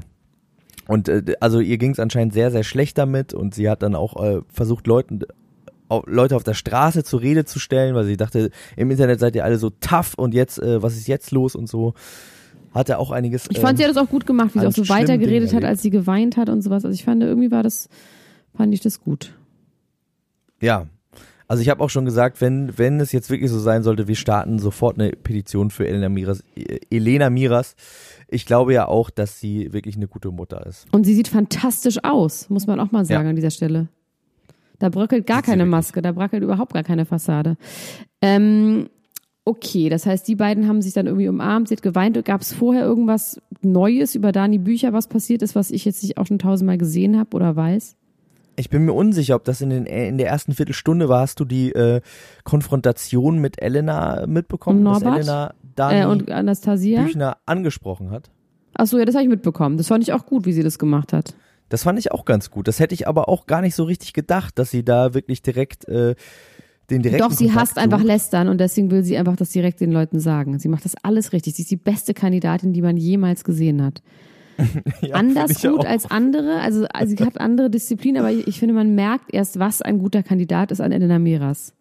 und 0.88 1.08
äh, 1.08 1.36
also 1.40 1.60
ihr 1.60 1.78
ging 1.78 1.92
es 1.92 2.00
anscheinend 2.00 2.34
sehr, 2.34 2.52
sehr 2.52 2.64
schlecht 2.64 2.98
damit 2.98 3.34
und 3.34 3.56
sie 3.56 3.70
hat 3.70 3.82
dann 3.84 3.96
auch 3.96 4.22
äh, 4.22 4.42
versucht, 4.52 4.88
Leuten, 4.88 5.22
Leute 6.06 6.36
auf 6.36 6.44
der 6.44 6.54
Straße 6.54 7.04
zur 7.04 7.22
Rede 7.22 7.46
zu 7.46 7.60
stellen, 7.60 7.96
weil 7.96 8.06
sie 8.06 8.18
dachte, 8.18 8.52
im 8.76 8.92
Internet 8.92 9.20
seid 9.20 9.36
ihr 9.36 9.44
alle 9.44 9.58
so 9.58 9.70
tough 9.70 10.14
und 10.16 10.34
jetzt, 10.34 10.60
äh, 10.60 10.82
was 10.82 10.96
ist 10.96 11.08
jetzt 11.08 11.32
los 11.32 11.56
und 11.56 11.68
so. 11.68 11.94
Hat 12.74 12.88
er 12.88 13.00
auch 13.00 13.12
einiges. 13.12 13.48
Ich 13.50 13.60
fand, 13.60 13.78
sie 13.78 13.84
ähm, 13.84 13.90
hat 13.90 13.98
das 13.98 14.04
auch 14.04 14.10
gut 14.10 14.26
gemacht, 14.26 14.56
wie 14.56 14.60
sie 14.60 14.68
auch 14.68 14.72
so 14.72 14.88
weitergeredet 14.88 15.54
hat, 15.54 15.66
als 15.66 15.82
sie 15.82 15.90
geweint 15.90 16.38
hat 16.38 16.48
und 16.48 16.62
sowas. 16.62 16.86
Also 16.86 16.96
ich 16.96 17.04
fand, 17.04 17.22
irgendwie 17.22 17.52
war 17.52 17.64
das, 17.64 17.90
fand 18.56 18.74
ich 18.74 18.80
das 18.80 19.02
gut. 19.02 19.34
Ja. 20.62 20.88
Also 21.52 21.64
ich 21.64 21.68
habe 21.70 21.84
auch 21.84 21.90
schon 21.90 22.06
gesagt, 22.06 22.40
wenn, 22.40 22.78
wenn 22.78 23.02
es 23.02 23.12
jetzt 23.12 23.30
wirklich 23.30 23.52
so 23.52 23.60
sein 23.60 23.84
sollte, 23.84 24.08
wir 24.08 24.16
starten 24.16 24.58
sofort 24.58 24.98
eine 24.98 25.10
Petition 25.12 25.70
für 25.70 25.86
Elena 25.86 26.08
Miras. 26.08 26.46
äh, 26.56 26.80
Elena 26.90 27.30
Miras. 27.30 27.76
Ich 28.30 28.46
glaube 28.46 28.74
ja 28.74 28.88
auch, 28.88 29.10
dass 29.10 29.42
sie 29.42 29.74
wirklich 29.74 29.98
eine 29.98 30.08
gute 30.08 30.32
Mutter 30.32 30.66
ist. 30.66 30.86
Und 30.94 31.04
sie 31.04 31.14
sieht 31.14 31.28
fantastisch 31.28 32.06
aus, 32.06 32.50
muss 32.50 32.68
man 32.68 32.80
auch 32.80 32.94
mal 32.94 33.04
sagen 33.04 33.26
Ja. 33.26 33.30
an 33.32 33.36
dieser 33.36 33.52
Stelle. 33.52 33.90
Da 34.80 34.88
bröckelt 34.88 35.28
gar 35.28 35.42
keine. 35.42 35.66
Maske, 35.66 36.02
da 36.02 36.14
bröckelt 36.14 36.42
überhaupt 36.42 36.74
gar 36.74 36.84
keine 36.84 37.04
Fassade. 37.06 37.58
Ähm, 38.22 38.88
okay, 39.44 39.90
das 39.90 40.06
heißt, 40.06 40.26
die 40.30 40.36
beiden 40.36 40.70
haben 40.70 40.82
sich 40.82 40.94
dann 40.94 41.06
irgendwie 41.06 41.28
umarmt, 41.28 41.68
sie 41.68 41.76
hat 41.76 41.82
geweint. 41.82 42.24
Gab 42.24 42.40
es 42.40 42.54
vorher 42.54 42.86
irgendwas 42.86 43.42
Neues 43.62 44.16
über 44.16 44.32
Dani 44.32 44.58
Bücher, 44.58 44.94
was 44.94 45.08
passiert 45.08 45.42
ist, 45.42 45.54
was 45.54 45.70
ich 45.70 45.84
jetzt 45.84 46.02
nicht 46.02 46.18
auch 46.18 46.28
schon 46.28 46.40
tausendmal 46.40 46.78
gesehen 46.78 47.20
habe 47.20 47.36
oder 47.36 47.58
weiß? 47.58 47.98
Ich 48.58 48.70
bin 48.70 48.84
mir 48.86 48.94
unsicher, 48.94 49.36
ob 49.36 49.46
das 49.46 49.62
in, 49.62 49.70
den, 49.70 49.86
in 49.86 50.18
der 50.18 50.28
ersten 50.28 50.54
Viertelstunde 50.54 51.08
war. 51.10 51.22
Hast 51.22 51.40
du 51.40 51.46
die 51.46 51.72
äh, 51.72 52.02
Konfrontation 52.44 53.40
mit 53.40 53.62
Elena 53.62 54.26
mitbekommen, 54.28 54.86
Und 54.86 54.94
dass 54.94 55.02
Norbert? 55.04 55.20
Elena 55.22 55.54
Dani 55.76 56.00
Äh, 56.02 56.06
und 56.06 56.30
Anastasia? 56.30 57.02
Büchner 57.02 57.38
angesprochen 57.46 58.12
hat? 58.12 58.30
Ach 58.76 58.88
so, 58.88 58.98
ja, 59.00 59.06
das 59.06 59.16
habe 59.16 59.24
ich 59.24 59.30
mitbekommen. 59.30 59.78
Das 59.78 59.88
fand 59.88 60.04
ich 60.04 60.14
auch 60.14 60.26
gut, 60.26 60.46
wie 60.46 60.54
sie 60.54 60.64
das 60.64 60.80
gemacht 60.80 61.14
hat. 61.14 61.34
Das 61.70 61.84
fand 61.84 61.98
ich 61.98 62.12
auch 62.12 62.26
ganz 62.26 62.52
gut. 62.52 62.68
Das 62.68 62.80
hätte 62.80 62.94
ich 62.94 63.08
aber 63.08 63.30
auch 63.30 63.46
gar 63.48 63.62
nicht 63.62 63.76
so 63.76 63.84
richtig 63.86 64.14
gedacht, 64.14 64.60
dass 64.60 64.70
sie 64.72 64.84
da 64.84 65.14
wirklich 65.14 65.42
direkt 65.42 65.88
äh, 65.88 66.16
den 66.90 67.02
direkten 67.02 67.30
Doch, 67.30 67.32
sie 67.32 67.46
Kontakt 67.46 67.62
hasst 67.62 67.78
einfach 67.78 68.00
sucht. 68.00 68.08
lästern 68.08 68.50
und 68.50 68.60
deswegen 68.60 68.92
will 68.92 69.04
sie 69.04 69.18
einfach 69.18 69.38
das 69.38 69.50
direkt 69.52 69.80
den 69.80 69.92
Leuten 69.94 70.20
sagen. 70.20 70.60
Sie 70.60 70.68
macht 70.68 70.84
das 70.84 70.96
alles 71.04 71.32
richtig. 71.32 71.56
Sie 71.56 71.62
ist 71.62 71.72
die 71.72 71.78
beste 71.78 72.14
Kandidatin, 72.14 72.74
die 72.74 72.82
man 72.82 72.98
jemals 72.98 73.46
gesehen 73.46 73.82
hat. 73.82 74.02
Ja, 75.02 75.16
Anders 75.16 75.62
gut 75.62 75.86
als 75.86 76.10
andere. 76.10 76.60
Also, 76.60 76.86
also 76.94 77.16
sie 77.16 77.24
hat 77.24 77.40
andere 77.40 77.70
Disziplinen, 77.70 78.22
aber 78.22 78.32
ich, 78.32 78.48
ich 78.48 78.60
finde, 78.60 78.74
man 78.76 78.94
merkt 78.94 79.34
erst, 79.34 79.60
was 79.60 79.82
ein 79.82 80.00
guter 80.00 80.24
Kandidat 80.24 80.72
ist 80.72 80.80
an 80.80 80.92
Elena 80.92 81.20
Miras. 81.20 81.74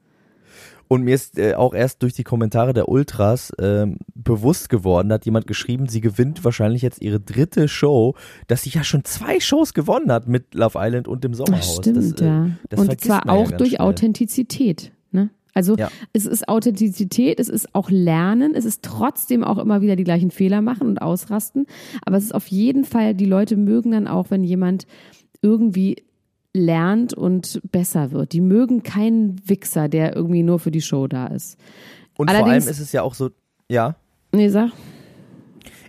Und 0.93 1.05
mir 1.05 1.15
ist 1.15 1.39
äh, 1.39 1.55
auch 1.55 1.73
erst 1.73 2.03
durch 2.03 2.15
die 2.15 2.25
Kommentare 2.25 2.73
der 2.73 2.89
Ultras 2.89 3.53
ähm, 3.61 3.99
bewusst 4.15 4.69
geworden, 4.69 5.09
da 5.09 5.15
hat 5.15 5.25
jemand 5.25 5.47
geschrieben, 5.47 5.89
sie 5.89 6.01
gewinnt 6.01 6.45
wahrscheinlich 6.45 6.83
jetzt 6.83 7.01
ihre 7.01 7.21
dritte 7.21 7.69
Show, 7.69 8.17
dass 8.49 8.63
sie 8.63 8.71
ja 8.71 8.83
schon 8.83 9.05
zwei 9.05 9.39
Shows 9.39 9.73
gewonnen 9.73 10.11
hat 10.11 10.27
mit 10.27 10.53
Love 10.53 10.77
Island 10.81 11.07
und 11.07 11.23
dem 11.23 11.33
Sommerhaus. 11.33 11.77
Stimmt, 11.77 12.19
das, 12.19 12.21
äh, 12.21 12.27
ja. 12.27 12.51
und 12.77 13.01
zwar 13.01 13.25
ja 13.25 13.33
auch 13.33 13.51
ganz 13.51 13.59
durch 13.59 13.71
schnell. 13.71 13.87
Authentizität. 13.87 14.91
Also 15.55 15.77
Ja. 15.77 15.89
es 16.13 16.27
ist 16.27 16.49
Authentizität, 16.49 17.41
es 17.41 17.49
ist 17.49 17.75
auch 17.75 17.91
Lernen, 17.91 18.55
es 18.55 18.65
ist 18.65 18.83
trotzdem 18.83 19.43
auch 19.45 19.59
immer 19.59 19.81
wieder 19.81 19.97
die 19.97 20.05
gleichen 20.05 20.31
Fehler 20.31 20.61
machen 20.63 20.87
und 20.87 21.03
ausrasten. 21.03 21.67
Aber 22.05 22.17
es 22.17 22.25
ist 22.25 22.35
auf 22.35 22.47
jeden 22.49 22.85
Fall, 22.85 23.15
die 23.15 23.27
Leute 23.27 23.57
mögen 23.57 23.91
dann 23.93 24.07
auch, 24.09 24.31
wenn 24.31 24.45
jemand 24.45 24.87
irgendwie 25.43 25.97
lernt 26.53 27.15
und 27.15 27.61
besser 27.71 28.11
wird. 28.11 28.33
Die 28.33 28.41
mögen 28.41 28.83
keinen 28.83 29.41
Wichser, 29.49 29.89
der 29.89 30.17
irgendwie 30.17 30.43
nur 30.43 30.59
für 30.59 30.71
die 30.71 30.81
Show 30.81 31.07
da 31.07 31.27
ist. 31.29 31.57
Und 32.19 32.29
vor 32.29 32.37
allem 32.37 32.45
Allerdings- 32.47 32.67
ist 32.67 32.81
es 32.81 32.93
ja 32.93 33.03
auch 33.03 33.15
so, 33.15 33.31
ja, 33.69 33.97
Nee, 34.33 34.49
sag. 34.49 34.71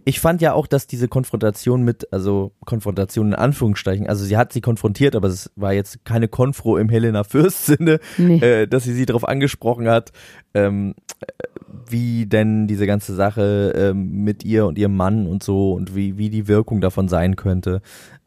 Ich 0.06 0.20
fand 0.20 0.42
ja 0.42 0.54
auch, 0.54 0.68
dass 0.68 0.88
diese 0.88 1.08
Konfrontation 1.08 1.84
mit, 1.84 2.12
also 2.14 2.52
Konfrontation 2.66 3.28
in 3.28 3.36
Anführungsstrichen, 3.36 4.08
also 4.08 4.24
sie 4.26 4.38
hat 4.38 4.52
sie 4.54 4.62
konfrontiert, 4.62 5.16
aber 5.16 5.28
es 5.28 5.52
war 5.56 5.74
jetzt 5.74 6.04
keine 6.06 6.28
Konfro 6.28 6.78
im 6.78 6.90
Helena 6.90 7.24
Fürst 7.24 7.66
Sinne, 7.66 8.00
Nee. 8.18 8.38
äh, 8.40 8.68
dass 8.68 8.84
sie 8.84 8.94
sie 8.94 9.06
darauf 9.06 9.28
angesprochen 9.28 9.88
hat, 9.88 10.12
ähm, 10.54 10.96
äh, 11.22 11.26
wie 11.90 12.26
denn 12.26 12.68
diese 12.68 12.86
ganze 12.88 13.16
Sache 13.16 13.74
ähm, 13.76 14.24
mit 14.24 14.44
ihr 14.46 14.66
und 14.66 14.78
ihrem 14.78 14.96
Mann 14.96 15.28
und 15.28 15.44
so 15.44 15.74
und 15.74 15.96
wie, 15.96 16.18
wie 16.18 16.30
die 16.30 16.48
Wirkung 16.48 16.82
davon 16.82 17.08
sein 17.08 17.36
könnte. 17.36 17.82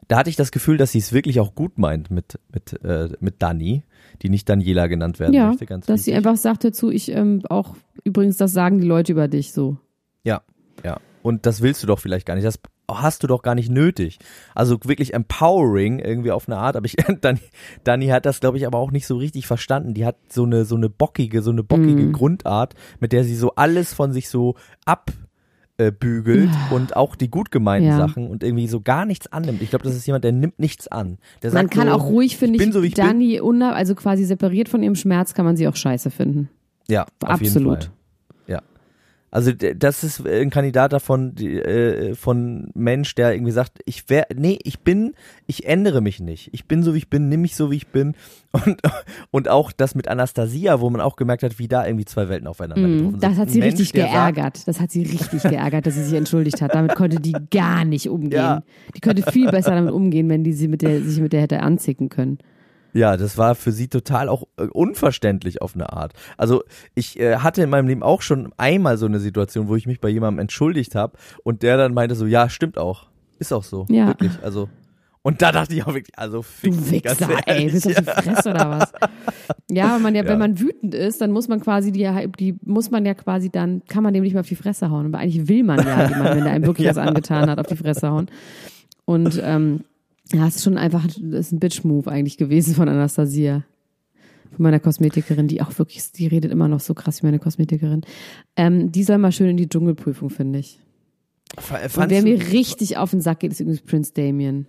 Da 0.08 0.18
hatte 0.18 0.28
ich 0.30 0.36
das 0.36 0.50
Gefühl, 0.52 0.76
dass 0.76 0.92
sie 0.92 0.98
es 0.98 1.12
wirklich 1.14 1.40
auch 1.40 1.54
gut 1.54 1.78
meint 1.78 2.10
mit, 2.10 2.38
mit, 2.52 2.78
äh, 2.84 3.08
mit 3.20 3.42
Dani, 3.42 3.84
die 4.22 4.28
nicht 4.28 4.48
Daniela 4.48 4.86
genannt 4.86 5.18
werden 5.18 5.32
Ja, 5.32 5.48
möchte. 5.48 5.64
Ganz 5.66 5.86
dass 5.86 6.04
sie 6.04 6.10
wichtig. 6.12 6.26
einfach 6.26 6.36
sagt 6.36 6.62
dazu, 6.64 6.90
ich 6.90 7.10
ähm, 7.10 7.40
auch, 7.48 7.74
übrigens, 8.04 8.36
das 8.36 8.52
sagen 8.52 8.80
die 8.80 8.86
Leute 8.86 9.12
über 9.12 9.28
dich 9.28 9.52
so. 9.52 9.78
Ja, 10.24 10.42
ja. 10.84 10.98
Und 11.24 11.46
das 11.46 11.62
willst 11.62 11.82
du 11.82 11.86
doch 11.86 11.98
vielleicht 11.98 12.26
gar 12.26 12.34
nicht. 12.34 12.44
Das 12.44 12.58
hast 12.86 13.22
du 13.22 13.26
doch 13.26 13.40
gar 13.40 13.54
nicht 13.54 13.70
nötig. 13.70 14.18
Also 14.54 14.76
wirklich 14.84 15.14
empowering 15.14 15.98
irgendwie 15.98 16.30
auf 16.30 16.46
eine 16.48 16.58
Art. 16.58 16.76
Aber 16.76 16.84
ich, 16.84 16.96
Dani, 17.22 17.40
Dani 17.82 18.08
hat 18.08 18.26
das, 18.26 18.40
glaube 18.40 18.58
ich, 18.58 18.66
aber 18.66 18.76
auch 18.78 18.90
nicht 18.90 19.06
so 19.06 19.16
richtig 19.16 19.46
verstanden. 19.46 19.94
Die 19.94 20.04
hat 20.04 20.16
so 20.28 20.44
eine, 20.44 20.66
so 20.66 20.76
eine 20.76 20.90
bockige, 20.90 21.40
so 21.40 21.50
eine 21.50 21.62
bockige 21.62 22.02
Mhm. 22.02 22.12
Grundart, 22.12 22.74
mit 23.00 23.12
der 23.12 23.24
sie 23.24 23.36
so 23.36 23.54
alles 23.54 23.94
von 23.94 24.12
sich 24.12 24.28
so 24.28 24.56
ab, 24.84 25.12
äh, 25.78 25.90
bügelt 25.90 26.50
und 26.70 26.94
auch 26.94 27.16
die 27.16 27.30
gut 27.30 27.50
gemeinten 27.50 27.88
Ja. 27.88 27.96
Sachen 27.96 28.28
und 28.28 28.44
irgendwie 28.44 28.68
so 28.68 28.82
gar 28.82 29.06
nichts 29.06 29.32
annimmt. 29.32 29.62
Ich 29.62 29.70
glaube, 29.70 29.84
das 29.84 29.96
ist 29.96 30.06
jemand, 30.06 30.24
der 30.24 30.32
nimmt 30.32 30.58
nichts 30.58 30.88
an. 30.88 31.16
Der 31.42 31.52
Man 31.54 31.70
kann 31.70 31.88
so, 31.88 31.94
auch 31.94 32.04
ruhig, 32.04 32.36
finde 32.36 32.58
bin 32.58 32.68
ich, 32.68 32.74
so, 32.74 32.82
wie 32.82 32.88
ich. 32.88 32.94
Dani, 32.94 33.40
also 33.40 33.94
quasi 33.94 34.24
separiert 34.24 34.68
von 34.68 34.82
ihrem 34.82 34.94
Schmerz, 34.94 35.32
kann 35.32 35.46
man 35.46 35.56
sie 35.56 35.66
auch 35.68 35.74
scheiße 35.76 36.10
finden. 36.10 36.50
Ja, 36.86 37.06
Absolut. 37.24 37.90
Also 39.34 39.50
das 39.50 40.04
ist 40.04 40.24
ein 40.24 40.50
Kandidat 40.50 40.92
davon, 40.92 41.34
die, 41.34 41.56
äh, 41.58 42.14
von 42.14 42.68
Mensch, 42.74 43.16
der 43.16 43.34
irgendwie 43.34 43.50
sagt, 43.50 43.80
ich 43.84 44.08
wär, 44.08 44.28
nee, 44.32 44.60
ich 44.62 44.78
bin, 44.80 45.14
ich 45.48 45.66
ändere 45.66 46.00
mich 46.00 46.20
nicht. 46.20 46.50
Ich 46.52 46.66
bin 46.66 46.84
so 46.84 46.94
wie 46.94 46.98
ich 46.98 47.10
bin, 47.10 47.28
nimm 47.28 47.40
mich 47.40 47.56
so 47.56 47.68
wie 47.72 47.76
ich 47.76 47.88
bin. 47.88 48.14
Und, 48.52 48.80
und 49.32 49.48
auch 49.48 49.72
das 49.72 49.96
mit 49.96 50.06
Anastasia, 50.06 50.78
wo 50.80 50.88
man 50.88 51.00
auch 51.00 51.16
gemerkt 51.16 51.42
hat, 51.42 51.58
wie 51.58 51.66
da 51.66 51.84
irgendwie 51.84 52.04
zwei 52.04 52.28
Welten 52.28 52.46
aufeinander 52.46 52.86
getroffen 52.86 53.06
Mhm, 53.06 53.10
sind. 53.10 53.22
das 53.24 53.36
hat 53.36 53.50
sie 53.50 53.58
Mensch, 53.58 53.72
richtig 53.72 53.90
der 53.90 54.02
sagt, 54.04 54.14
geärgert. 54.36 54.68
Das 54.68 54.80
hat 54.80 54.92
sie 54.92 55.02
richtig 55.02 55.42
geärgert, 55.42 55.86
dass 55.86 55.94
sie 55.94 56.04
sich 56.04 56.14
entschuldigt 56.14 56.62
hat. 56.62 56.72
Damit 56.72 56.94
konnte 56.94 57.18
die 57.18 57.34
gar 57.50 57.84
nicht 57.84 58.08
umgehen. 58.08 58.38
Ja. 58.38 58.62
Die 58.94 59.00
könnte 59.00 59.28
viel 59.32 59.50
besser 59.50 59.72
damit 59.72 59.92
umgehen, 59.92 60.28
wenn 60.28 60.44
die 60.44 60.52
sie 60.52 60.68
mit 60.68 60.82
der, 60.82 61.02
sich 61.02 61.20
mit 61.20 61.32
der 61.32 61.40
hätte 61.40 61.58
anzicken 61.64 62.08
können. 62.10 62.38
Ja, 62.94 63.16
das 63.16 63.36
war 63.36 63.54
für 63.54 63.72
sie 63.72 63.88
total 63.88 64.28
auch 64.28 64.44
äh, 64.56 64.62
unverständlich 64.64 65.60
auf 65.60 65.74
eine 65.74 65.92
Art. 65.92 66.12
Also 66.38 66.62
ich 66.94 67.18
äh, 67.18 67.36
hatte 67.38 67.62
in 67.62 67.68
meinem 67.70 67.88
Leben 67.88 68.02
auch 68.02 68.22
schon 68.22 68.52
einmal 68.56 68.96
so 68.96 69.06
eine 69.06 69.18
Situation, 69.18 69.68
wo 69.68 69.76
ich 69.76 69.86
mich 69.86 70.00
bei 70.00 70.08
jemandem 70.08 70.38
entschuldigt 70.38 70.94
habe 70.94 71.18
und 71.42 71.62
der 71.62 71.76
dann 71.76 71.92
meinte 71.92 72.14
so, 72.14 72.24
ja, 72.26 72.48
stimmt 72.48 72.78
auch. 72.78 73.06
Ist 73.38 73.52
auch 73.52 73.64
so. 73.64 73.84
Ja. 73.90 74.06
Wirklich. 74.08 74.32
Also. 74.42 74.68
Und 75.22 75.40
da 75.40 75.52
dachte 75.52 75.72
ich 75.74 75.82
auch 75.82 75.94
wirklich, 75.94 76.16
also 76.18 76.42
fick 76.42 76.72
Du 76.72 76.90
Wichser, 76.90 77.28
ey, 77.46 77.70
bist 77.70 77.86
du 77.86 77.90
auf 77.90 77.96
die 77.96 78.04
Fresse 78.04 78.50
oder 78.50 78.70
was? 78.70 78.92
Ja, 79.70 79.94
wenn 79.96 80.02
man 80.02 80.14
ja, 80.14 80.22
Ja. 80.22 80.28
wenn 80.28 80.38
man 80.38 80.60
wütend 80.60 80.94
ist, 80.94 81.20
dann 81.22 81.32
muss 81.32 81.48
man 81.48 81.60
quasi 81.60 81.90
die, 81.90 82.08
die 82.38 82.56
muss 82.62 82.90
man 82.90 83.04
ja 83.06 83.14
quasi 83.14 83.50
dann, 83.50 83.82
kann 83.88 84.02
man 84.02 84.12
dem 84.14 84.22
nicht 84.22 84.34
mehr 84.34 84.40
auf 84.42 84.48
die 84.48 84.54
Fresse 84.54 84.90
hauen. 84.90 85.06
Aber 85.06 85.18
eigentlich 85.18 85.48
will 85.48 85.64
man 85.64 85.78
ja 85.78 86.08
jemanden, 86.08 86.36
wenn 86.36 86.44
der 86.44 86.52
einem 86.52 86.66
wirklich 86.66 86.86
was 86.90 86.98
angetan 86.98 87.50
hat, 87.50 87.58
auf 87.58 87.66
die 87.66 87.76
Fresse 87.76 88.10
hauen. 88.10 88.26
Und 89.06 89.40
ähm, 89.42 89.80
ja, 90.32 90.46
es 90.46 90.56
ist 90.56 90.64
schon 90.64 90.78
einfach, 90.78 91.06
das 91.06 91.46
ist 91.46 91.52
ein 91.52 91.60
Bitch-Move 91.60 92.10
eigentlich 92.10 92.36
gewesen 92.36 92.74
von 92.74 92.88
Anastasia. 92.88 93.64
Von 94.56 94.62
meiner 94.62 94.78
Kosmetikerin, 94.80 95.48
die 95.48 95.60
auch 95.62 95.76
wirklich, 95.78 96.12
die 96.12 96.28
redet 96.28 96.52
immer 96.52 96.68
noch 96.68 96.78
so 96.80 96.94
krass 96.94 97.22
wie 97.22 97.26
meine 97.26 97.40
Kosmetikerin. 97.40 98.02
Ähm, 98.56 98.92
die 98.92 99.02
soll 99.02 99.18
mal 99.18 99.32
schön 99.32 99.48
in 99.50 99.56
die 99.56 99.68
Dschungelprüfung, 99.68 100.30
finde 100.30 100.60
ich. 100.60 100.78
F- 101.56 101.72
Und 101.72 101.90
fandst 101.90 102.10
wer 102.10 102.22
mir 102.22 102.38
richtig 102.52 102.96
auf 102.96 103.10
den 103.10 103.20
Sack 103.20 103.40
geht, 103.40 103.50
ist 103.52 103.60
übrigens 103.60 103.80
Prince 103.82 104.12
Damien. 104.14 104.66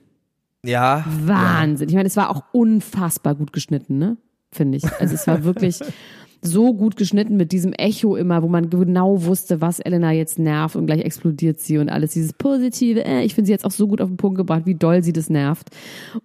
ja, 0.64 1.06
Wahnsinn. 1.26 1.88
Ich 1.90 1.96
meine, 1.96 2.08
es 2.08 2.18
war 2.18 2.32
auch 2.32 2.44
unfassbar 2.52 3.36
gut 3.36 3.54
geschnitten, 3.54 3.98
ne? 4.00 4.18
Finde 4.52 4.78
ich. 4.78 4.86
Also 5.00 5.14
es 5.14 5.28
war 5.28 5.44
wirklich 5.44 5.80
so 6.46 6.74
gut 6.74 6.96
geschnitten 6.96 7.38
mit 7.38 7.52
diesem 7.52 7.74
Echo 7.74 8.16
immer, 8.16 8.42
wo 8.44 8.48
man 8.48 8.70
genau 8.70 9.24
wusste, 9.24 9.62
was 9.62 9.80
Elena 9.80 10.12
jetzt 10.12 10.40
nervt 10.40 10.76
und 10.76 10.86
gleich 10.86 11.02
explodiert 11.02 11.60
sie 11.60 11.78
und 11.78 11.90
alles 11.90 12.14
dieses 12.14 12.34
Positive. 12.34 13.04
Äh, 13.04 13.24
ich 13.24 13.36
finde 13.36 13.48
sie 13.48 13.52
jetzt 13.52 13.66
auch 13.66 13.72
so 13.72 13.88
gut 13.88 14.02
auf 14.02 14.10
den 14.10 14.18
Punkt 14.18 14.38
gebracht, 14.38 14.64
wie 14.66 14.76
doll 14.76 15.04
sie 15.04 15.14
das 15.14 15.30
nervt. 15.30 15.70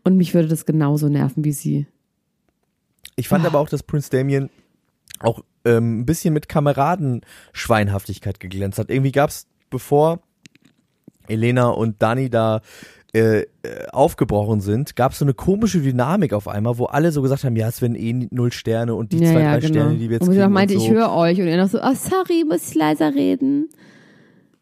Und 0.05 0.17
mich 0.17 0.35
würde 0.35 0.49
das 0.49 0.67
genauso 0.67 1.09
nerven 1.09 1.45
wie 1.45 1.53
sie. 1.53 1.87
Ich 3.17 3.29
fand 3.29 3.45
aber 3.45 3.59
auch, 3.59 3.69
dass 3.69 3.83
Prince 3.83 4.11
Damien 4.11 4.51
auch 5.19 5.43
ähm, 5.65 6.01
ein 6.01 6.07
bisschen 6.07 6.33
mit 6.33 6.49
Kameradenschweinhaftigkeit 6.49 8.41
geglänzt 8.41 8.79
hat. 8.79 8.91
Irgendwie 8.91 9.13
gab's, 9.13 9.47
bevor 9.69 10.21
Elena 11.29 11.69
und 11.69 12.03
Dani 12.03 12.31
da 12.31 12.61
äh, 13.13 13.41
äh, 13.41 13.47
aufgebrochen 13.93 14.61
sind, 14.61 14.95
gab's 14.95 15.19
so 15.19 15.25
eine 15.25 15.35
komische 15.35 15.81
Dynamik 15.81 16.33
auf 16.33 16.47
einmal, 16.47 16.79
wo 16.79 16.85
alle 16.85 17.11
so 17.11 17.23
gesagt 17.23 17.45
haben, 17.45 17.57
ja, 17.57 17.69
es 17.69 17.83
werden 17.83 17.97
eh 17.97 18.29
null 18.31 18.53
Sterne 18.53 18.95
und 18.95 19.13
die 19.13 19.19
ja, 19.19 19.33
zwei, 19.33 19.41
ja, 19.41 19.53
drei 19.53 19.61
genau. 19.61 19.73
Sterne, 19.73 19.97
die 19.97 20.09
wir 20.09 20.17
jetzt 20.17 20.23
und 20.23 20.29
kriegen 20.29 20.45
auch 20.45 20.49
meinte, 20.49 20.75
und 20.75 20.81
so. 20.81 20.87
ich 20.87 20.93
höre 20.93 21.13
euch. 21.13 21.41
Und 21.41 21.49
er 21.49 21.57
noch 21.61 21.69
so, 21.69 21.79
oh, 21.83 21.95
sorry, 21.95 22.45
muss 22.49 22.69
ich 22.69 22.75
leiser 22.75 23.15
reden. 23.15 23.69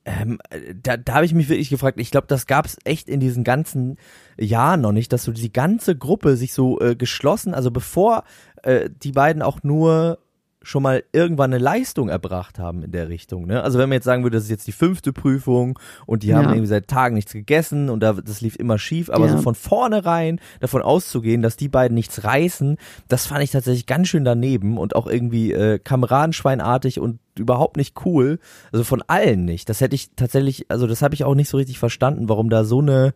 Ähm, 0.07 0.39
äh, 0.49 0.75
da, 0.83 0.97
da 0.97 1.17
habe 1.17 1.27
ich 1.27 1.35
mich 1.35 1.51
wirklich 1.51 1.69
gefragt, 1.69 2.01
ich 2.01 2.11
glaube, 2.11 2.27
das 2.27 2.47
gab's 2.47 2.79
echt 2.85 3.09
in 3.09 3.21
diesen 3.21 3.45
ganzen 3.45 3.99
Jahren 4.41 4.81
noch 4.81 4.93
nicht, 4.93 5.13
dass 5.13 5.25
so 5.25 5.33
die 5.33 5.53
ganze 5.53 5.97
Gruppe 5.97 6.37
sich 6.37 6.55
so 6.55 6.81
äh, 6.81 6.97
geschlossen, 6.97 7.53
also 7.53 7.71
bevor 7.71 8.25
äh, 8.63 8.89
die 9.03 9.13
beiden 9.13 9.43
auch 9.43 9.63
nur 9.63 10.19
schon 10.61 10.83
mal 10.83 11.05
irgendwann 11.13 11.53
eine 11.53 11.63
Leistung 11.63 12.09
erbracht 12.09 12.59
haben 12.59 12.83
in 12.83 12.91
der 12.91 13.09
Richtung. 13.09 13.47
Ne? 13.47 13.63
Also 13.63 13.79
wenn 13.79 13.89
man 13.89 13.97
jetzt 13.97 14.05
sagen 14.05 14.25
würde, 14.25 14.37
das 14.37 14.45
ist 14.45 14.51
jetzt 14.51 14.67
die 14.67 14.73
fünfte 14.73 15.13
Prüfung 15.13 15.79
und 16.05 16.25
die 16.25 16.35
haben 16.35 16.45
Ja. 16.47 16.51
irgendwie 16.51 16.67
seit 16.67 16.89
Tagen 16.89 17.15
nichts 17.15 17.33
gegessen 17.33 17.89
und 17.89 18.01
da, 18.01 18.15
das 18.15 18.41
lief 18.41 18.57
immer 18.57 18.77
schief, 18.79 19.09
aber 19.09 19.27
Ja. 19.27 19.33
so 19.37 19.43
von 19.43 19.55
vornherein 19.55 20.41
davon 20.61 20.83
auszugehen, 20.83 21.43
dass 21.43 21.57
die 21.57 21.69
beiden 21.69 21.95
nichts 21.95 22.25
reißen, 22.25 22.77
das 23.07 23.27
fand 23.27 23.45
ich 23.45 23.53
tatsächlich 23.53 23.87
ganz 23.87 24.09
schön 24.09 24.25
daneben 24.25 24.79
und 24.79 24.97
auch 24.97 25.07
irgendwie 25.07 25.53
äh, 25.53 25.79
kameradenschweinartig 25.79 26.99
und 26.99 27.21
überhaupt 27.39 27.77
nicht 27.77 28.05
cool. 28.05 28.41
Also 28.73 28.83
von 28.85 29.03
allen 29.07 29.45
nicht. 29.45 29.69
Das 29.69 29.81
hätte 29.81 29.95
ich 29.95 30.11
tatsächlich, 30.17 30.67
also 30.71 30.87
das 30.89 31.03
habe 31.03 31.15
ich 31.15 31.23
auch 31.25 31.37
nicht 31.37 31.49
so 31.49 31.57
richtig 31.57 31.79
verstanden, 31.79 32.29
warum 32.29 32.51
da 32.51 32.65
so 32.65 32.81
eine 32.81 33.15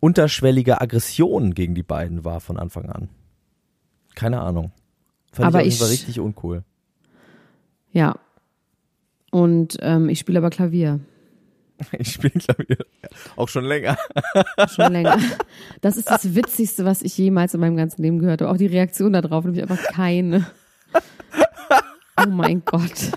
unterschwellige 0.00 0.80
Aggression 0.80 1.52
gegen 1.54 1.74
die 1.74 1.82
beiden 1.82 2.24
war 2.24 2.40
von 2.40 2.58
Anfang 2.58 2.86
an. 2.88 3.10
Keine 4.14 4.40
Ahnung. 4.40 4.72
Fand 5.32 5.46
Aber 5.46 5.62
ich 5.62 5.80
ich- 5.80 5.88
richtig 5.88 6.20
uncool. 6.20 6.64
Ja. 7.92 8.16
Und 9.30 9.76
ähm, 9.80 10.08
ich 10.08 10.18
spiele 10.18 10.38
aber 10.38 10.50
Klavier. 10.50 11.00
Ich 11.98 12.12
spiele 12.12 12.32
Klavier. 12.38 12.76
Auch 13.36 13.48
schon 13.48 13.64
länger. 13.64 13.96
Schon 14.68 14.92
länger. 14.92 15.18
Das 15.80 15.96
ist 15.96 16.10
das 16.10 16.34
Witzigste, 16.34 16.84
was 16.84 17.00
ich 17.00 17.16
jemals 17.16 17.54
in 17.54 17.60
meinem 17.60 17.76
ganzen 17.76 18.02
Leben 18.02 18.18
gehört 18.18 18.42
habe. 18.42 18.50
Auch 18.52 18.58
die 18.58 18.66
Reaktion 18.66 19.14
darauf, 19.14 19.44
nämlich 19.44 19.62
einfach 19.62 19.82
keine. 19.84 20.46
Oh 22.22 22.28
mein 22.28 22.62
Gott. 22.66 23.12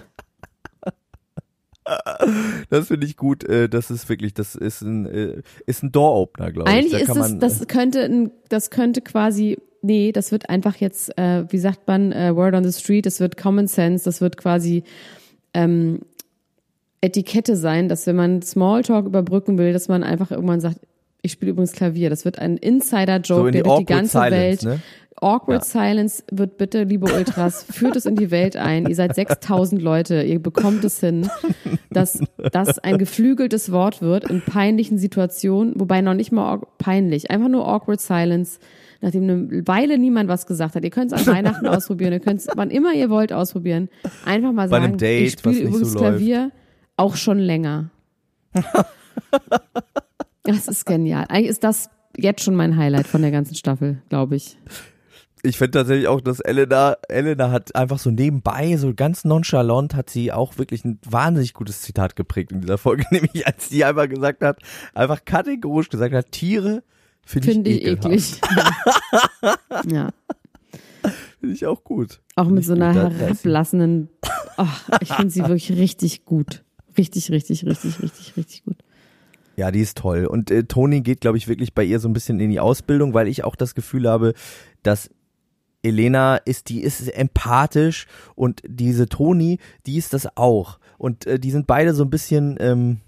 Das 2.70 2.88
finde 2.88 3.06
ich 3.06 3.18
gut. 3.18 3.44
äh, 3.44 3.68
Das 3.68 3.92
ist 3.92 4.08
wirklich, 4.08 4.34
das 4.34 4.56
ist 4.56 4.82
ein, 4.82 5.06
äh, 5.06 5.42
ist 5.66 5.84
ein 5.84 5.92
Door-Opener, 5.92 6.52
glaube 6.54 6.70
ich. 6.72 6.76
Eigentlich 6.78 7.06
Da 7.06 7.14
ist 7.22 7.32
es, 7.34 7.40
das 7.40 7.68
könnte, 7.68 8.04
ein- 8.06 8.32
das 8.48 8.70
könnte 8.70 9.02
quasi, 9.02 9.58
nee, 9.84 10.12
das 10.12 10.32
wird 10.32 10.50
einfach 10.50 10.78
jetzt, 10.78 11.18
äh, 11.18 11.46
wie 11.50 11.60
sagt 11.60 11.88
man, 11.88 12.12
äh, 12.12 12.36
Word 12.36 12.56
on 12.56 12.64
the 12.64 12.78
Street, 12.78 13.06
das 13.06 13.20
wird 13.20 13.38
Common 13.38 13.68
Sense, 13.68 14.04
das 14.04 14.22
wird 14.22 14.38
quasi 14.38 14.84
ähm, 15.54 16.00
Etikette 17.02 17.56
sein, 17.56 17.90
dass 17.90 18.08
wenn 18.08 18.16
man 18.16 18.42
Smalltalk 18.42 19.06
überbrücken 19.06 19.58
will, 19.58 19.74
dass 19.74 19.90
man 19.90 20.04
einfach 20.04 20.32
irgendwann 20.32 20.62
sagt, 20.62 20.80
ich 21.22 21.32
spiele 21.34 21.52
übrigens 21.52 21.72
Klavier. 21.72 22.10
Das 22.10 22.26
wird 22.26 22.38
ein 22.38 22.58
so 22.58 22.68
Insider-Joke, 22.68 23.48
in 23.48 23.54
der 23.54 23.64
die 23.64 23.70
durch 23.70 23.80
die 23.80 23.86
ganze 23.86 24.20
silence, 24.20 24.32
Welt 24.32 24.64
ne? 24.64 24.80
Awkward 25.22 25.64
Ja. 25.64 25.86
Silence 25.86 26.24
wird 26.32 26.58
bitte, 26.58 26.84
liebe 26.84 27.12
Ultras, 27.14 27.64
führt 27.72 27.96
es 27.96 28.06
in 28.06 28.16
die 28.16 28.30
Welt 28.30 28.58
ein. 28.58 28.88
Ihr 28.88 28.96
seid 28.96 29.16
6000 29.16 29.82
Leute, 29.82 30.22
ihr 30.24 30.40
bekommt 30.40 30.84
es 30.84 31.00
hin, 31.00 31.30
dass 31.90 32.20
das 32.52 32.80
ein 32.80 32.98
geflügeltes 32.98 33.72
Wort 33.72 34.02
wird 34.02 34.30
in 34.30 34.42
peinlichen 34.42 34.98
Situationen, 34.98 35.80
wobei 35.80 36.02
noch 36.02 36.14
nicht 36.14 36.32
mal 36.32 36.62
peinlich, 36.78 37.32
einfach 37.32 37.48
nur 37.48 37.68
Awkward 37.68 38.02
Silence, 38.02 38.60
nachdem 39.04 39.24
eine 39.24 39.68
Weile 39.68 40.00
niemand 40.00 40.30
was 40.30 40.46
gesagt 40.48 40.76
hat. 40.76 40.84
Ihr 40.84 40.90
könnt 40.90 41.12
es 41.12 41.28
an 41.28 41.28
Weihnachten 41.36 41.68
ausprobieren, 41.68 42.14
ihr 42.14 42.20
könnt 42.20 42.40
es 42.40 42.48
wann 42.56 42.72
immer 42.72 42.94
ihr 42.94 43.10
wollt 43.10 43.34
ausprobieren. 43.34 43.90
Einfach 44.26 44.54
mal 44.54 44.70
Bei 44.70 44.80
sagen, 44.80 44.86
einem 44.86 44.98
Date, 44.98 45.28
ich 45.28 45.34
spiele 45.34 45.60
übrigens 45.60 45.92
so 45.92 46.00
Klavier, 46.00 46.52
auch 46.98 47.16
schon 47.16 47.38
länger. 47.38 47.92
Das 50.46 50.68
ist 50.68 50.86
genial. 50.86 51.26
Eigentlich 51.30 51.48
ist 51.48 51.64
das 51.64 51.90
jetzt 52.18 52.44
schon 52.44 52.56
mein 52.56 52.76
Highlight 52.76 53.08
von 53.08 53.22
der 53.22 53.32
ganzen 53.32 53.56
Staffel, 53.56 54.02
glaube 54.10 54.36
ich. 54.36 54.58
ich 55.42 55.58
finde 55.58 55.80
tatsächlich 55.80 56.10
auch, 56.10 56.20
dass 56.20 56.42
Elena, 56.42 56.98
Elena 57.08 57.50
hat 57.50 57.74
einfach 57.76 57.98
so 57.98 58.12
nebenbei, 58.12 58.76
so 58.76 58.94
ganz 58.94 59.24
nonchalant, 59.24 59.96
hat 59.96 60.10
sie 60.10 60.34
auch 60.34 60.58
wirklich 60.58 60.84
ein 60.84 61.00
wahnsinnig 61.10 61.54
gutes 61.54 61.82
Zitat 61.82 62.18
geprägt 62.18 62.52
in 62.52 62.60
dieser 62.60 62.78
Folge, 62.78 63.06
nämlich 63.12 63.48
als 63.48 63.70
sie 63.70 63.86
einfach 63.86 64.10
gesagt 64.10 64.44
hat, 64.44 64.60
einfach 64.94 65.24
kategorisch 65.24 65.88
gesagt 65.88 66.14
hat, 66.14 66.32
Tiere 66.32 66.84
finde 67.26 67.48
ich, 67.50 67.54
Finde 67.54 67.70
ich 67.70 67.86
ekelhaft. 67.86 68.06
eklig. 68.06 68.42
ja. 69.92 70.10
Finde 71.40 71.56
ich 71.56 71.66
auch 71.66 71.84
gut. 71.84 72.22
Auch 72.36 72.48
mit 72.48 72.64
so 72.66 72.74
einer 72.74 72.94
herablassenden. 72.94 74.10
Oh, 74.58 74.66
ich 75.02 75.14
finde 75.14 75.30
sie 75.30 75.42
wirklich 75.42 75.72
richtig 75.72 76.26
gut. 76.26 76.64
Richtig, 76.98 77.32
richtig, 77.32 77.66
richtig, 77.66 78.02
richtig, 78.02 78.38
richtig 78.38 78.64
gut. 78.64 78.78
Ja, 79.56 79.72
die 79.72 79.82
ist 79.82 79.98
toll. 79.98 80.26
Und 80.26 80.50
äh, 80.52 80.64
Toni 80.64 81.02
geht, 81.02 81.22
glaube 81.22 81.38
ich, 81.38 81.48
wirklich 81.48 81.74
bei 81.74 81.84
ihr 81.84 82.00
so 82.00 82.08
ein 82.08 82.14
bisschen 82.14 82.40
in 82.40 82.50
die 82.50 82.60
Ausbildung, 82.60 83.14
weil 83.14 83.28
ich 83.28 83.44
auch 83.44 83.56
das 83.56 83.76
Gefühl 83.76 84.08
habe, 84.08 84.34
dass 84.82 85.10
Elena 85.84 86.38
ist, 86.38 86.70
die 86.70 86.82
ist 86.82 87.08
empathisch 87.10 88.08
und 88.36 88.62
diese 88.66 89.08
Toni, 89.08 89.60
die 89.86 89.98
ist 89.98 90.14
das 90.14 90.38
auch. 90.38 90.80
Und 90.98 91.28
äh, 91.28 91.40
die 91.40 91.52
sind 91.52 91.68
beide 91.68 91.94
so 91.94 92.04
ein 92.04 92.10
bisschen, 92.10 92.58
ähm, 92.60 93.00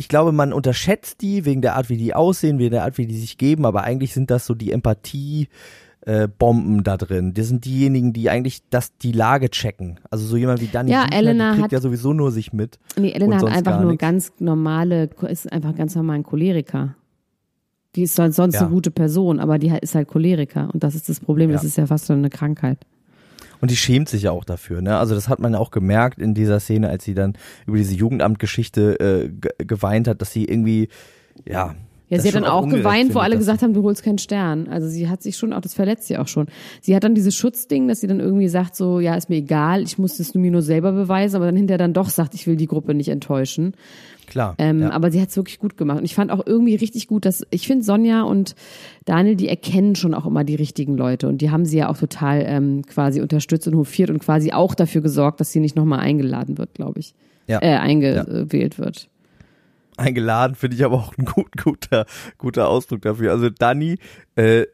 ich 0.00 0.08
glaube, 0.08 0.32
man 0.32 0.52
unterschätzt 0.52 1.20
die 1.20 1.44
wegen 1.44 1.60
der 1.62 1.76
Art, 1.76 1.88
wie 1.90 1.96
die 1.98 2.14
aussehen, 2.14 2.58
wegen 2.58 2.70
der 2.72 2.84
Art, 2.84 2.96
wie 2.98 3.06
die 3.06 3.16
sich 3.18 3.38
geben, 3.38 3.64
aber 3.66 3.84
eigentlich 3.84 4.12
sind 4.14 4.30
das 4.30 4.46
so 4.46 4.54
die 4.54 4.72
Empathie. 4.72 5.48
Äh, 6.06 6.28
Bomben 6.28 6.82
da 6.82 6.96
drin. 6.96 7.34
Die 7.34 7.42
sind 7.42 7.66
diejenigen, 7.66 8.14
die 8.14 8.30
eigentlich 8.30 8.62
das, 8.70 8.96
die 8.96 9.12
Lage 9.12 9.50
checken. 9.50 10.00
Also 10.10 10.24
so 10.24 10.38
jemand 10.38 10.62
wie 10.62 10.66
Dani 10.66 10.90
Ja, 10.90 11.02
Büchner, 11.02 11.16
Elena 11.18 11.50
die 11.50 11.54
kriegt 11.56 11.64
hat- 11.64 11.72
ja 11.72 11.80
sowieso 11.82 12.14
nur 12.14 12.30
sich 12.30 12.54
mit. 12.54 12.78
Nee, 12.98 13.10
Elena 13.12 13.36
hat 13.36 13.44
einfach 13.44 13.78
nur 13.82 13.90
nichts. 13.90 14.00
ganz 14.00 14.32
normale, 14.38 15.10
ist 15.28 15.52
einfach 15.52 15.76
ganz 15.76 15.94
normal 15.94 16.16
ein 16.16 16.22
Choleriker. 16.22 16.94
Die 17.96 18.04
ist 18.04 18.14
sonst 18.16 18.38
Ja. 18.38 18.60
eine 18.62 18.70
gute 18.70 18.90
Person, 18.90 19.40
aber 19.40 19.58
die 19.58 19.70
ist 19.82 19.94
halt 19.94 20.08
Choleriker. 20.08 20.70
Und 20.72 20.82
das 20.84 20.94
ist 20.94 21.10
das 21.10 21.20
Problem. 21.20 21.52
Das 21.52 21.64
Ja. 21.64 21.68
ist 21.68 21.76
ja 21.76 21.86
fast 21.86 22.06
so 22.06 22.14
eine 22.14 22.30
Krankheit. 22.30 22.78
Und 23.60 23.70
die 23.70 23.76
schämt 23.76 24.08
sich 24.08 24.22
ja 24.22 24.30
auch 24.30 24.44
dafür, 24.44 24.80
ne? 24.80 24.98
Also 24.98 25.14
das 25.14 25.28
hat 25.28 25.38
man 25.38 25.54
auch 25.54 25.70
gemerkt 25.70 26.18
in 26.18 26.34
dieser 26.34 26.60
Szene, 26.60 26.88
als 26.88 27.04
sie 27.04 27.14
dann 27.14 27.34
über 27.66 27.76
diese 27.76 27.94
Jugendamtgeschichte 27.94 29.00
äh, 29.00 29.64
geweint 29.64 30.08
hat, 30.08 30.20
dass 30.20 30.32
sie 30.32 30.44
irgendwie, 30.44 30.88
ja, 31.46 31.74
ja, 32.10 32.18
sie 32.18 32.26
hat 32.26 32.34
dann 32.34 32.44
auch 32.44 32.68
geweint, 32.68 33.14
wo 33.14 33.20
alle 33.20 33.38
gesagt 33.38 33.62
haben, 33.62 33.72
du 33.72 33.84
holst 33.84 34.02
keinen 34.02 34.18
Stern. 34.18 34.66
Also 34.66 34.88
sie 34.88 35.08
hat 35.08 35.22
sich 35.22 35.36
schon 35.36 35.52
auch, 35.52 35.60
das 35.60 35.74
verletzt 35.74 36.08
sie 36.08 36.18
auch 36.18 36.26
schon. 36.26 36.48
Sie 36.80 36.96
hat 36.96 37.04
dann 37.04 37.14
dieses 37.14 37.36
Schutzding, 37.36 37.86
dass 37.86 38.00
sie 38.00 38.08
dann 38.08 38.18
irgendwie 38.18 38.48
sagt, 38.48 38.74
so, 38.74 38.98
ja, 38.98 39.14
ist 39.14 39.30
mir 39.30 39.36
egal, 39.36 39.84
ich 39.84 39.96
muss 39.96 40.16
das 40.16 40.34
mir 40.34 40.50
nur 40.50 40.62
selber 40.62 40.90
beweisen, 40.90 41.36
aber 41.36 41.46
dann 41.46 41.56
hinterher 41.56 41.78
dann 41.78 41.92
doch 41.92 42.08
sagt, 42.08 42.34
ich 42.34 42.48
will 42.48 42.56
die 42.56 42.66
Gruppe 42.66 42.94
nicht 42.94 43.10
enttäuschen. 43.10 43.74
Klar. 44.30 44.54
Ähm, 44.58 44.80
ja. 44.80 44.90
Aber 44.90 45.10
sie 45.10 45.20
hat 45.20 45.28
es 45.28 45.36
wirklich 45.36 45.58
gut 45.58 45.76
gemacht. 45.76 45.98
Und 45.98 46.04
ich 46.04 46.14
fand 46.14 46.30
auch 46.30 46.46
irgendwie 46.46 46.76
richtig 46.76 47.08
gut, 47.08 47.26
dass 47.26 47.46
ich 47.50 47.66
finde, 47.66 47.84
Sonja 47.84 48.22
und 48.22 48.54
Daniel, 49.04 49.36
die 49.36 49.48
erkennen 49.48 49.96
schon 49.96 50.14
auch 50.14 50.24
immer 50.24 50.44
die 50.44 50.54
richtigen 50.54 50.96
Leute. 50.96 51.28
Und 51.28 51.38
die 51.42 51.50
haben 51.50 51.66
sie 51.66 51.78
ja 51.78 51.88
auch 51.90 51.98
total 51.98 52.44
ähm, 52.46 52.86
quasi 52.86 53.20
unterstützt 53.20 53.68
und 53.68 53.76
hofiert 53.76 54.08
und 54.08 54.20
quasi 54.20 54.52
auch 54.52 54.74
dafür 54.74 55.02
gesorgt, 55.02 55.40
dass 55.40 55.52
sie 55.52 55.60
nicht 55.60 55.76
nochmal 55.76 55.98
eingeladen 55.98 56.56
wird, 56.56 56.74
glaube 56.74 57.00
ich. 57.00 57.14
Ja. 57.46 57.60
Äh, 57.60 57.76
eingewählt 57.76 58.74
ja. 58.78 58.84
wird 58.84 59.08
eingeladen, 60.00 60.56
finde 60.56 60.76
ich 60.76 60.84
aber 60.84 60.96
auch 60.96 61.16
ein 61.16 61.24
gut, 61.24 61.56
guter, 61.56 62.06
guter 62.38 62.68
Ausdruck 62.68 63.02
dafür. 63.02 63.32
Also 63.32 63.50
Dani, 63.50 63.98
äh, 64.36 64.66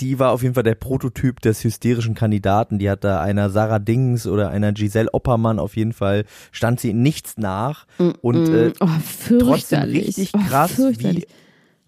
die 0.00 0.18
war 0.18 0.32
auf 0.32 0.42
jeden 0.42 0.54
Fall 0.54 0.62
der 0.62 0.74
Prototyp 0.74 1.40
des 1.40 1.64
hysterischen 1.64 2.14
Kandidaten. 2.14 2.78
Die 2.78 2.90
hat 2.90 3.04
da 3.04 3.20
einer 3.20 3.50
Sarah 3.50 3.78
Dings 3.78 4.26
oder 4.26 4.50
einer 4.50 4.72
Giselle 4.72 5.12
Oppermann 5.12 5.58
auf 5.58 5.76
jeden 5.76 5.92
Fall, 5.92 6.24
stand 6.52 6.80
sie 6.80 6.92
nichts 6.92 7.38
nach. 7.38 7.86
Mm, 7.98 8.10
und 8.20 8.48
äh, 8.48 8.72
oh, 8.80 8.88
trotzdem 9.38 9.82
richtig 9.82 10.32
krass, 10.32 10.78
oh, 10.78 10.92
wie 10.96 11.26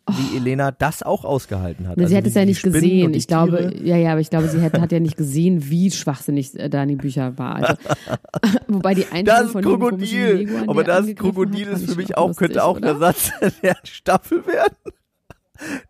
wie 0.09 0.37
Elena 0.37 0.71
das 0.71 1.03
auch 1.03 1.25
ausgehalten 1.25 1.89
hat. 1.89 1.97
Sie 1.97 2.05
also 2.05 2.17
hat 2.17 2.27
es 2.27 2.35
ja 2.35 2.45
nicht 2.45 2.63
gesehen. 2.63 3.15
Ich 3.15 3.27
glaube, 3.27 3.73
ja, 3.83 3.97
ja, 3.97 4.13
aber 4.13 4.21
ich 4.21 4.31
glaube, 4.31 4.49
sie 4.49 4.61
hat, 4.61 4.79
hat 4.79 4.93
ja 4.93 5.01
nicht 5.01 5.17
gesehen, 5.17 5.69
wie 5.69 5.91
schwachsinnig 5.91 6.59
äh, 6.59 6.69
Dani 6.69 6.97
Bücher 6.97 7.37
war. 7.39 7.57
Also, 7.57 7.75
wobei 8.69 8.95
die 8.95 9.07
Einstellung 9.07 9.51
von 9.51 9.63
Krokodil. 9.63 10.33
Lego 10.35 10.71
aber 10.71 10.85
das 10.85 11.15
Krokodil 11.15 11.69
ist 11.69 11.91
für 11.91 11.97
mich 11.97 12.17
auch, 12.17 12.29
lustig, 12.29 12.47
könnte 12.47 12.65
auch 12.65 12.77
oder? 12.77 12.95
der 12.95 12.97
Satz 12.97 13.31
der 13.63 13.77
Staffel 13.85 14.47
werden. 14.47 14.77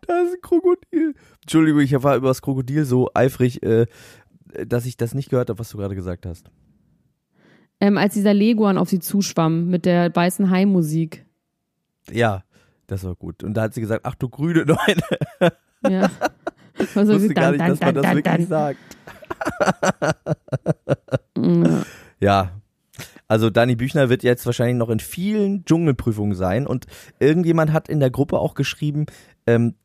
Das 0.07 0.27
ist 0.27 0.33
ein 0.35 0.41
Krokodil. 0.41 1.13
Entschuldigung, 1.41 1.81
ich 1.81 1.91
war 2.03 2.15
über 2.15 2.29
das 2.29 2.41
Krokodil 2.41 2.85
so 2.85 3.09
eifrig, 3.13 3.63
äh, 3.63 3.85
dass 4.65 4.85
ich 4.85 4.97
das 4.97 5.13
nicht 5.13 5.29
gehört 5.29 5.49
habe, 5.49 5.59
was 5.59 5.69
du 5.69 5.77
gerade 5.77 5.95
gesagt 5.95 6.25
hast. 6.25 6.49
Ähm, 7.81 7.97
als 7.97 8.13
dieser 8.13 8.33
Leguan 8.33 8.77
auf 8.77 8.89
sie 8.89 8.99
zuschwamm 8.99 9.67
mit 9.67 9.85
der 9.85 10.13
weißen 10.13 10.49
Hai-Musik. 10.49 11.25
Ja, 12.11 12.43
das 12.91 13.03
war 13.03 13.15
gut. 13.15 13.43
Und 13.43 13.53
da 13.53 13.63
hat 13.63 13.73
sie 13.73 13.81
gesagt, 13.81 14.05
ach 14.05 14.15
du 14.15 14.29
grüne 14.29 14.65
Neune. 14.65 15.53
Ja. 15.87 16.09
Also, 16.95 17.11
ich 17.11 17.19
wusste 17.23 17.33
gar 17.33 17.51
nicht, 17.51 17.59
dass 17.59 17.81
man 17.81 17.93
das 17.93 18.15
wirklich 18.15 18.47
sagt. 18.47 18.79
ja. 21.37 21.83
ja. 22.21 22.51
Also 23.27 23.49
Dani 23.49 23.75
Büchner 23.75 24.09
wird 24.09 24.23
jetzt 24.23 24.45
wahrscheinlich 24.45 24.77
noch 24.77 24.89
in 24.89 24.99
vielen 25.01 25.65
Dschungelprüfungen 25.65 26.35
sein. 26.35 26.65
Und 26.65 26.85
irgendjemand 27.19 27.73
hat 27.73 27.89
in 27.89 27.99
der 27.99 28.11
Gruppe 28.11 28.39
auch 28.39 28.53
geschrieben, 28.53 29.07
ähm, 29.45 29.75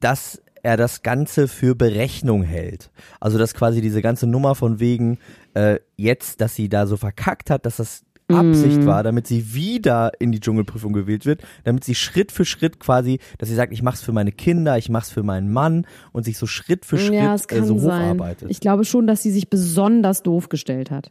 dass 0.00 0.42
er 0.62 0.76
das 0.76 1.02
Ganze 1.02 1.48
für 1.48 1.74
Berechnung 1.74 2.42
hält. 2.42 2.90
Also 3.20 3.38
dass 3.38 3.54
quasi 3.54 3.80
diese 3.80 4.02
ganze 4.02 4.26
Nummer 4.26 4.54
von 4.54 4.78
wegen 4.78 5.18
äh, 5.54 5.78
jetzt, 5.96 6.40
dass 6.40 6.54
sie 6.54 6.68
da 6.68 6.86
so 6.86 6.96
verkackt 6.96 7.50
hat, 7.50 7.66
dass 7.66 7.76
das 7.76 8.04
Absicht 8.34 8.82
mm. 8.82 8.86
war, 8.86 9.02
damit 9.02 9.26
sie 9.26 9.54
wieder 9.54 10.12
in 10.18 10.32
die 10.32 10.40
Dschungelprüfung 10.40 10.92
gewählt 10.92 11.26
wird, 11.26 11.42
damit 11.64 11.84
sie 11.84 11.94
Schritt 11.94 12.32
für 12.32 12.44
Schritt 12.44 12.80
quasi, 12.80 13.18
dass 13.38 13.48
sie 13.48 13.54
sagt, 13.54 13.72
ich 13.72 13.82
mach's 13.82 14.02
für 14.02 14.12
meine 14.12 14.32
Kinder, 14.32 14.78
ich 14.78 14.88
mach's 14.88 15.10
für 15.10 15.22
meinen 15.22 15.52
Mann 15.52 15.86
und 16.12 16.24
sich 16.24 16.38
so 16.38 16.46
Schritt 16.46 16.84
für 16.84 16.98
Schritt 16.98 17.14
ja, 17.14 17.34
äh, 17.34 17.62
so 17.62 17.80
hocharbeitet. 17.80 18.50
Ich 18.50 18.60
glaube 18.60 18.84
schon, 18.84 19.06
dass 19.06 19.22
sie 19.22 19.30
sich 19.30 19.48
besonders 19.48 20.22
doof 20.22 20.48
gestellt 20.48 20.90
hat. 20.90 21.10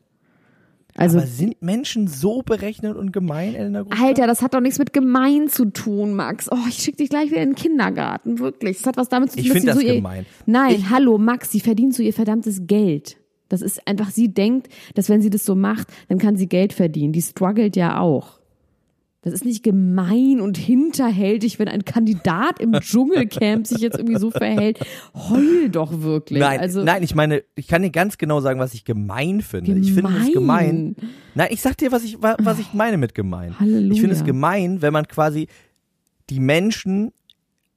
Also, 0.95 1.19
Aber 1.19 1.27
sind 1.27 1.61
Menschen 1.61 2.07
so 2.07 2.41
berechnet 2.41 2.97
und 2.97 3.13
gemein, 3.13 3.55
Elena 3.55 3.83
Gruber? 3.83 3.95
Alter, 4.03 4.27
das 4.27 4.41
hat 4.41 4.53
doch 4.53 4.59
nichts 4.59 4.77
mit 4.77 4.91
gemein 4.91 5.47
zu 5.47 5.65
tun, 5.65 6.13
Max. 6.13 6.51
Oh, 6.51 6.57
ich 6.67 6.75
schick 6.75 6.97
dich 6.97 7.09
gleich 7.09 7.31
wieder 7.31 7.41
in 7.41 7.51
den 7.51 7.55
Kindergarten, 7.55 8.39
wirklich. 8.39 8.77
Das 8.77 8.87
hat 8.87 8.97
was 8.97 9.07
damit 9.07 9.31
zu 9.31 9.37
tun, 9.37 9.45
ich 9.45 9.51
dass 9.53 9.61
sie 9.61 9.67
das 9.67 9.77
so 9.77 9.85
gemein. 9.85 10.25
Ihr, 10.25 10.43
nein, 10.51 10.75
ich, 10.75 10.89
hallo, 10.89 11.17
Max, 11.17 11.51
sie 11.51 11.61
verdient 11.61 11.95
so 11.95 12.03
ihr 12.03 12.13
verdammtes 12.13 12.67
Geld. 12.67 13.20
Das 13.51 13.61
ist 13.61 13.87
einfach, 13.87 14.09
sie 14.11 14.33
denkt, 14.33 14.69
dass 14.95 15.09
wenn 15.09 15.21
sie 15.21 15.29
das 15.29 15.45
so 15.45 15.55
macht, 15.55 15.87
dann 16.07 16.17
kann 16.17 16.35
sie 16.35 16.47
Geld 16.47 16.73
verdienen. 16.73 17.13
Die 17.13 17.21
struggelt 17.21 17.75
ja 17.75 17.99
auch. 17.99 18.39
Das 19.23 19.33
ist 19.33 19.45
nicht 19.45 19.61
gemein 19.61 20.41
und 20.41 20.57
hinterhältig, 20.57 21.59
wenn 21.59 21.67
ein 21.67 21.85
Kandidat 21.85 22.59
im 22.59 22.71
Dschungelcamp 22.71 23.67
sich 23.67 23.77
jetzt 23.77 23.99
irgendwie 23.99 24.17
so 24.17 24.31
verhält. 24.31 24.79
Heul 25.13 25.69
doch 25.69 26.01
wirklich. 26.01 26.39
Nein, 26.39 26.59
also, 26.59 26.83
nein, 26.83 27.03
ich 27.03 27.13
meine, 27.13 27.43
ich 27.53 27.67
kann 27.67 27.83
dir 27.83 27.91
ganz 27.91 28.17
genau 28.17 28.39
sagen, 28.39 28.59
was 28.59 28.73
ich 28.73 28.83
gemein 28.83 29.41
finde. 29.41 29.67
Gemein. 29.67 29.83
Ich 29.83 29.93
finde 29.93 30.11
es 30.17 30.33
gemein. 30.33 30.95
Nein, 31.35 31.47
ich 31.51 31.61
sag 31.61 31.77
dir, 31.77 31.91
was 31.91 32.03
ich, 32.03 32.19
was 32.19 32.57
ich 32.57 32.73
meine 32.73 32.97
mit 32.97 33.13
gemein. 33.13 33.59
Halleluja. 33.59 33.93
Ich 33.93 33.99
finde 33.99 34.15
es 34.15 34.23
gemein, 34.23 34.81
wenn 34.81 34.91
man 34.91 35.07
quasi 35.07 35.47
die 36.31 36.39
Menschen, 36.39 37.11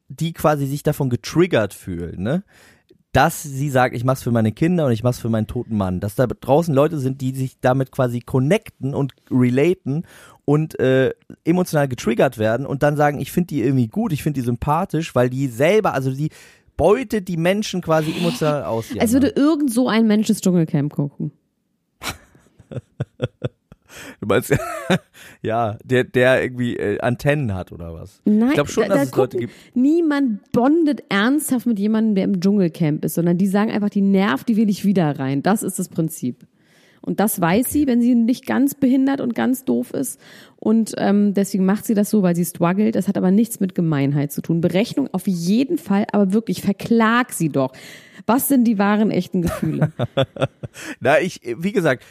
die 0.09 0.33
quasi 0.33 0.64
sich 0.66 0.83
davon 0.83 1.11
getriggert 1.11 1.75
fühlen, 1.75 2.22
ne, 2.22 2.44
dass 3.14 3.44
sie 3.44 3.70
sagt, 3.70 3.94
ich 3.94 4.05
mach's 4.05 4.24
für 4.24 4.33
meine 4.33 4.50
Kinder 4.50 4.87
und 4.87 4.92
ich 4.92 5.05
mach's 5.05 5.20
für 5.20 5.29
meinen 5.29 5.46
toten 5.46 5.77
Mann. 5.77 6.00
Dass 6.00 6.16
da 6.16 6.27
draußen 6.27 6.74
Leute 6.74 6.98
sind, 6.98 7.20
die 7.20 7.33
sich 7.33 7.61
damit 7.61 7.92
quasi 7.92 8.18
connecten 8.20 8.92
und 8.92 9.14
relaten 9.31 10.05
und 10.44 10.79
äh, 10.81 11.12
emotional 11.44 11.87
getriggert 11.87 12.38
werden 12.38 12.66
und 12.66 12.83
dann 12.83 12.96
sagen, 12.96 13.20
ich 13.20 13.31
finde 13.31 13.46
die 13.48 13.62
irgendwie 13.62 13.87
gut, 13.87 14.12
ich 14.12 14.24
finde 14.24 14.40
die 14.40 14.44
sympathisch, 14.44 15.14
weil 15.14 15.31
die 15.31 15.46
selber, 15.46 15.94
also 15.94 16.11
die 16.11 16.31
beutet 16.77 17.29
die 17.29 17.37
Menschen 17.37 17.83
quasi 17.83 18.12
emotional 18.18 18.64
aus. 18.64 18.87
Als 18.98 19.12
würde 19.12 19.29
irgend 19.29 19.72
so 19.72 19.88
ein 19.88 20.09
Mensch 20.09 20.27
das 20.27 20.40
Dschungelcamp 20.40 20.92
gucken. 20.92 21.31
Du 24.25 24.29
meinst, 24.29 24.57
ja, 25.43 25.77
der, 25.85 26.05
der 26.05 26.43
irgendwie 26.43 26.77
äh, 26.79 26.99
Antennen 27.01 27.55
hat 27.55 27.73
oder 27.73 27.93
was? 27.93 28.23
Nein, 28.25 28.49
ich 28.49 28.55
glaube 28.55 28.71
schon, 28.71 28.85
da, 28.85 28.95
dass 28.95 29.11
da 29.11 29.11
es 29.11 29.17
Leute 29.17 29.37
gibt. 29.37 29.53
Niemand 29.75 30.51
bondet 30.51 31.05
ernsthaft 31.11 31.67
mit 31.67 31.79
jemandem, 31.79 32.15
der 32.15 32.25
im 32.25 32.41
Dschungelcamp 32.41 33.05
ist, 33.05 33.15
sondern 33.15 33.37
die 33.37 33.47
sagen 33.47 33.71
einfach, 33.71 33.91
die 33.91 34.01
nervt, 34.01 34.49
die 34.49 34.57
will 34.57 34.71
ich 34.71 34.87
wieder 34.87 35.19
rein. 35.19 35.43
Das 35.43 35.63
ist 35.63 35.79
das 35.79 35.91
Prinzip. 35.91 36.47
Und 37.05 37.21
das 37.21 37.40
weiß 37.40 37.71
sie, 37.71 37.87
wenn 37.87 38.01
sie 38.01 38.14
nicht 38.14 38.47
ganz 38.47 38.75
behindert 38.75 39.21
und 39.21 39.35
ganz 39.35 39.64
doof 39.64 39.93
ist. 39.93 40.19
Und 40.57 40.95
ähm, 40.97 41.35
deswegen 41.35 41.67
macht 41.67 41.85
sie 41.85 41.93
das 41.93 42.09
so, 42.09 42.23
weil 42.23 42.35
sie 42.35 42.45
struggelt. 42.47 42.95
Das 42.95 43.09
hat 43.09 43.19
aber 43.19 43.31
nichts 43.31 43.61
mit 43.61 43.75
Gemeinheit 43.75 44.33
zu 44.33 44.40
tun. 44.40 44.62
Berechnung 44.62 45.11
auf 45.12 45.27
jeden 45.27 45.77
Fall, 45.77 46.07
aber 46.12 46.33
wirklich, 46.33 46.62
verklag 46.62 47.33
sie 47.33 47.51
doch. 47.51 47.73
Was 48.27 48.49
sind 48.49 48.64
die 48.64 48.79
wahren, 48.79 49.11
echten 49.11 49.43
Gefühle? 49.43 49.93
Na, 51.01 51.21
ich, 51.21 51.43
wie 51.59 51.73
gesagt, 51.73 52.05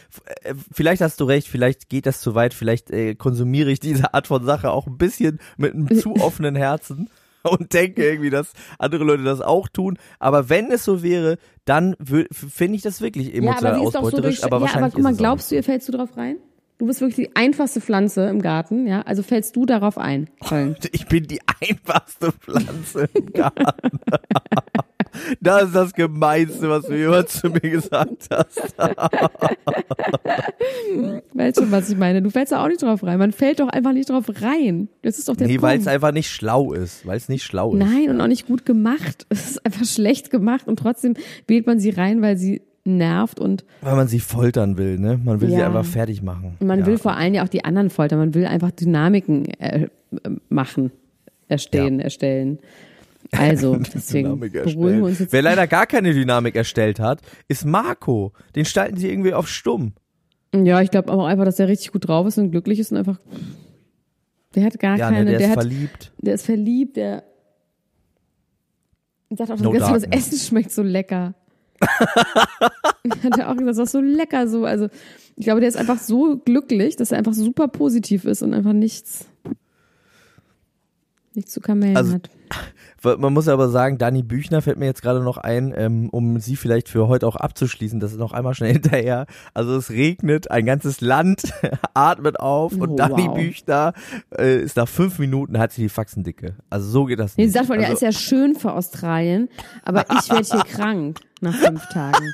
äh, 0.43 0.53
vielleicht 0.71 1.01
hast 1.01 1.19
du 1.19 1.23
recht, 1.23 1.47
vielleicht 1.47 1.89
geht 1.89 2.05
das 2.05 2.21
zu 2.21 2.35
weit, 2.35 2.53
vielleicht 2.53 2.91
äh, 2.91 3.15
konsumiere 3.15 3.71
ich 3.71 3.79
diese 3.79 4.13
Art 4.13 4.27
von 4.27 4.45
Sache 4.45 4.69
auch 4.69 4.85
ein 4.85 4.97
bisschen 4.97 5.39
mit 5.57 5.73
einem 5.73 5.89
zu 5.99 6.15
offenen 6.17 6.55
Herzen 6.55 7.09
und 7.49 7.73
denke 7.73 8.03
irgendwie, 8.03 8.29
dass 8.29 8.53
andere 8.79 9.03
Leute 9.03 9.23
das 9.23 9.41
auch 9.41 9.67
tun. 9.67 9.97
Aber 10.19 10.49
wenn 10.49 10.71
es 10.71 10.85
so 10.85 11.03
wäre, 11.03 11.37
dann 11.65 11.95
finde 12.31 12.75
ich 12.75 12.81
das 12.81 13.01
wirklich 13.01 13.33
emotional 13.33 13.79
ja, 13.79 13.79
ausbeuterisch. 13.79 14.41
So 14.41 14.47
aber, 14.47 14.65
ja, 14.65 14.75
aber 14.75 14.89
guck 14.89 15.01
mal, 15.01 15.15
glaubst 15.15 15.51
du, 15.51 15.55
ihr 15.55 15.63
fällst 15.63 15.87
du 15.87 15.91
drauf 15.91 16.17
rein? 16.17 16.37
Du 16.79 16.87
bist 16.87 17.01
wirklich 17.01 17.27
die 17.27 17.35
einfachste 17.35 17.81
Pflanze 17.81 18.25
im 18.25 18.41
Garten, 18.41 18.87
ja? 18.87 19.03
Also 19.03 19.23
fällst 19.23 19.55
du 19.55 19.65
darauf 19.65 19.97
ein? 19.97 20.29
Ich 20.91 21.07
bin 21.07 21.27
die 21.27 21.39
einfachste 21.61 22.31
Pflanze 22.31 23.09
im 23.13 23.31
Garten. 23.31 23.65
Das 25.41 25.63
ist 25.63 25.75
das 25.75 25.93
Gemeinste, 25.93 26.69
was 26.69 26.85
du 26.85 26.97
jemals 26.97 27.39
zu 27.39 27.49
mir 27.49 27.59
gesagt 27.59 28.29
hast. 28.31 28.75
weißt 31.33 31.57
du, 31.57 31.71
was 31.71 31.89
ich 31.89 31.97
meine? 31.97 32.21
Du 32.21 32.29
fällst 32.29 32.51
da 32.51 32.63
auch 32.63 32.67
nicht 32.67 32.81
drauf 32.81 33.03
rein. 33.03 33.19
Man 33.19 33.31
fällt 33.31 33.59
doch 33.59 33.69
einfach 33.69 33.93
nicht 33.93 34.09
drauf 34.09 34.25
rein. 34.41 34.89
Das 35.01 35.19
ist 35.19 35.29
doch 35.29 35.35
der 35.35 35.47
Nee, 35.47 35.61
weil 35.61 35.79
es 35.79 35.87
einfach 35.87 36.11
nicht 36.11 36.29
schlau 36.29 36.73
ist. 36.73 37.05
Weil 37.05 37.17
es 37.17 37.29
nicht 37.29 37.43
schlau 37.43 37.73
ist. 37.73 37.79
Nein, 37.79 38.09
und 38.09 38.21
auch 38.21 38.27
nicht 38.27 38.47
gut 38.47 38.65
gemacht. 38.65 39.25
Es 39.33 39.51
ist 39.51 39.65
einfach 39.65 39.85
schlecht 39.85 40.29
gemacht 40.29 40.67
und 40.67 40.77
trotzdem 40.77 41.15
wählt 41.47 41.65
man 41.65 41.79
sie 41.79 41.89
rein, 41.89 42.21
weil 42.21 42.37
sie 42.37 42.61
nervt 42.85 43.39
und 43.39 43.65
weil 43.81 43.95
man 43.95 44.07
sie 44.07 44.19
foltern 44.19 44.77
will, 44.77 44.99
ne? 44.99 45.19
Man 45.23 45.41
will 45.41 45.49
ja. 45.49 45.57
sie 45.57 45.63
einfach 45.63 45.85
fertig 45.85 46.21
machen. 46.21 46.57
Man 46.59 46.81
ja. 46.81 46.85
will 46.85 46.97
vor 46.97 47.15
allem 47.15 47.33
ja 47.33 47.43
auch 47.43 47.49
die 47.49 47.65
anderen 47.65 47.89
foltern. 47.89 48.19
Man 48.19 48.33
will 48.33 48.45
einfach 48.45 48.71
Dynamiken 48.71 49.45
äh, 49.59 49.87
machen, 50.49 50.91
erstellen, 51.47 51.99
ja. 51.99 52.05
erstellen. 52.05 52.59
Also, 53.31 53.75
deswegen 53.93 54.39
beruhigen 54.39 54.99
wir 54.99 55.03
uns 55.03 55.19
jetzt. 55.19 55.33
Wer 55.33 55.41
leider 55.41 55.67
gar 55.67 55.87
keine 55.87 56.13
Dynamik 56.13 56.55
erstellt 56.55 56.99
hat, 56.99 57.21
ist 57.47 57.65
Marco. 57.65 58.33
Den 58.55 58.65
stalten 58.65 58.97
sie 58.97 59.09
irgendwie 59.09 59.33
auf 59.33 59.47
stumm. 59.47 59.93
Ja, 60.53 60.81
ich 60.81 60.91
glaube 60.91 61.11
aber 61.11 61.27
einfach, 61.27 61.45
dass 61.45 61.55
der 61.55 61.67
richtig 61.67 61.91
gut 61.91 62.07
drauf 62.07 62.27
ist 62.27 62.37
und 62.37 62.51
glücklich 62.51 62.79
ist 62.79 62.91
und 62.91 62.97
einfach. 62.97 63.19
Der 64.55 64.65
hat 64.65 64.79
gar 64.79 64.97
ja, 64.97 65.09
keine. 65.09 65.25
Ne, 65.25 65.31
der, 65.31 65.39
der, 65.39 65.47
ist 65.47 65.55
hat, 65.55 65.63
verliebt. 65.63 66.11
Der 66.19 66.33
ist 66.35 66.45
verliebt, 66.45 66.97
der 66.97 67.23
sagt 69.35 69.51
auch, 69.51 69.59
no 69.59 69.73
das 69.73 70.03
Essen 70.03 70.37
schmeckt 70.37 70.71
so 70.71 70.83
lecker. 70.83 71.33
hat 71.81 73.37
er 73.37 73.49
auch 73.49 73.57
gesagt, 73.57 73.77
das 73.77 73.77
ist 73.77 73.91
so 73.91 73.99
lecker 73.99 74.47
so. 74.47 74.65
Also 74.65 74.89
ich 75.35 75.45
glaube, 75.45 75.59
der 75.59 75.69
ist 75.69 75.75
einfach 75.75 75.99
so 75.99 76.37
glücklich, 76.37 76.95
dass 76.95 77.11
er 77.11 77.17
einfach 77.17 77.33
super 77.33 77.67
positiv 77.67 78.25
ist 78.25 78.41
und 78.41 78.53
einfach 78.53 78.73
nichts 78.73 79.25
nichts 81.33 81.51
zu 81.51 81.61
kamellen 81.61 81.97
Also, 81.97 82.13
hat. 82.13 82.29
Man 83.03 83.33
muss 83.33 83.49
aber 83.49 83.67
sagen, 83.67 83.97
Dani 83.97 84.23
Büchner 84.23 84.61
fällt 84.61 84.77
mir 84.79 84.85
jetzt 84.85 85.01
gerade 85.01 85.19
noch 85.21 85.37
ein, 85.37 85.73
ähm, 85.75 86.07
um 86.09 86.39
sie 86.39 86.55
vielleicht 86.55 86.87
für 86.87 87.09
heute 87.09 87.27
auch 87.27 87.35
abzuschließen. 87.35 87.99
Das 87.99 88.13
ist 88.13 88.17
noch 88.17 88.31
einmal 88.31 88.53
schnell 88.53 88.71
hinterher. 88.73 89.25
Also 89.53 89.75
es 89.75 89.89
regnet, 89.89 90.49
ein 90.51 90.65
ganzes 90.65 91.01
Land 91.01 91.53
atmet 91.93 92.39
auf 92.39 92.71
und 92.73 92.91
Oh, 92.91 92.95
Dani 92.95 93.27
wow. 93.27 93.35
Büchner 93.35 93.93
äh, 94.37 94.57
ist 94.61 94.77
nach 94.77 94.87
fünf 94.87 95.19
Minuten 95.19 95.59
hat 95.59 95.73
sie 95.73 95.81
die 95.83 95.89
Faxendicke. 95.89 96.55
Also 96.69 96.89
so 96.89 97.05
geht 97.05 97.19
das 97.19 97.35
Nee, 97.35 97.43
nicht. 97.43 97.53
sie 97.53 97.59
sagt 97.59 97.69
man, 97.69 97.79
ja, 97.81 97.87
also, 97.89 97.95
ist 97.95 98.01
ja 98.01 98.11
schön 98.13 98.55
für 98.55 98.71
Australien, 98.71 99.49
aber 99.83 100.05
ich 100.09 100.29
werde 100.29 100.47
hier 100.49 100.63
krank 100.73 101.19
nach 101.41 101.55
fünf 101.55 101.85
Tagen. 101.89 102.33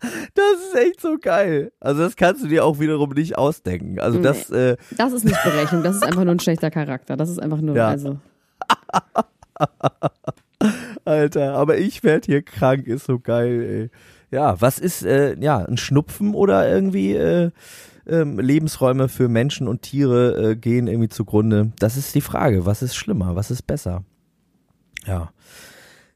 das 0.00 0.60
ist 0.68 0.74
echt 0.74 1.00
so 1.00 1.16
geil. 1.20 1.72
Also 1.80 2.02
das 2.02 2.16
kannst 2.16 2.42
du 2.44 2.48
dir 2.48 2.64
auch 2.64 2.78
wiederum 2.80 3.10
nicht 3.10 3.36
ausdenken. 3.36 3.98
Also 4.00 4.20
das, 4.20 4.50
äh, 4.50 4.76
Das 4.96 5.12
ist 5.12 5.24
nicht 5.24 5.42
Berechnung, 5.42 5.82
das 5.82 5.96
ist 5.96 6.02
einfach 6.04 6.24
nur 6.24 6.34
ein 6.34 6.40
schlechter 6.40 6.70
Charakter. 6.70 7.16
Das 7.16 7.28
ist 7.28 7.42
einfach 7.42 7.60
nur, 7.60 7.76
Ja. 7.76 7.88
also. 7.88 8.18
Alter, 11.04 11.54
aber 11.54 11.78
ich 11.78 12.02
werd 12.02 12.26
hier 12.26 12.42
krank, 12.42 12.86
ist 12.86 13.06
so 13.06 13.18
geil, 13.18 13.62
ey. 13.62 13.90
Ja, 14.30 14.60
was 14.60 14.78
ist, 14.78 15.04
äh, 15.04 15.36
ja, 15.38 15.58
ein 15.58 15.76
Schnupfen 15.76 16.34
oder 16.34 16.68
irgendwie 16.68 17.14
äh, 17.14 17.50
ähm, 18.08 18.38
Lebensräume 18.38 19.08
für 19.08 19.28
Menschen 19.28 19.68
und 19.68 19.82
Tiere 19.82 20.50
äh, 20.50 20.56
gehen 20.56 20.88
irgendwie 20.88 21.08
zugrunde? 21.08 21.72
Das 21.78 21.96
ist 21.96 22.14
die 22.14 22.20
Frage. 22.20 22.66
Was 22.66 22.82
ist 22.82 22.96
schlimmer? 22.96 23.36
Was 23.36 23.50
ist 23.50 23.62
besser? 23.62 24.02
Ja. 25.06 25.30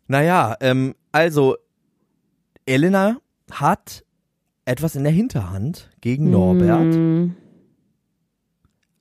Naja, 0.09 0.57
ähm, 0.61 0.95
also, 1.13 1.57
Elena 2.67 3.19
hat 3.51 4.05
etwas 4.65 4.97
in 4.97 5.05
der 5.05 5.13
Hinterhand 5.13 5.91
gegen 6.01 6.31
Norbert. 6.31 6.95
Mm, 6.95 7.37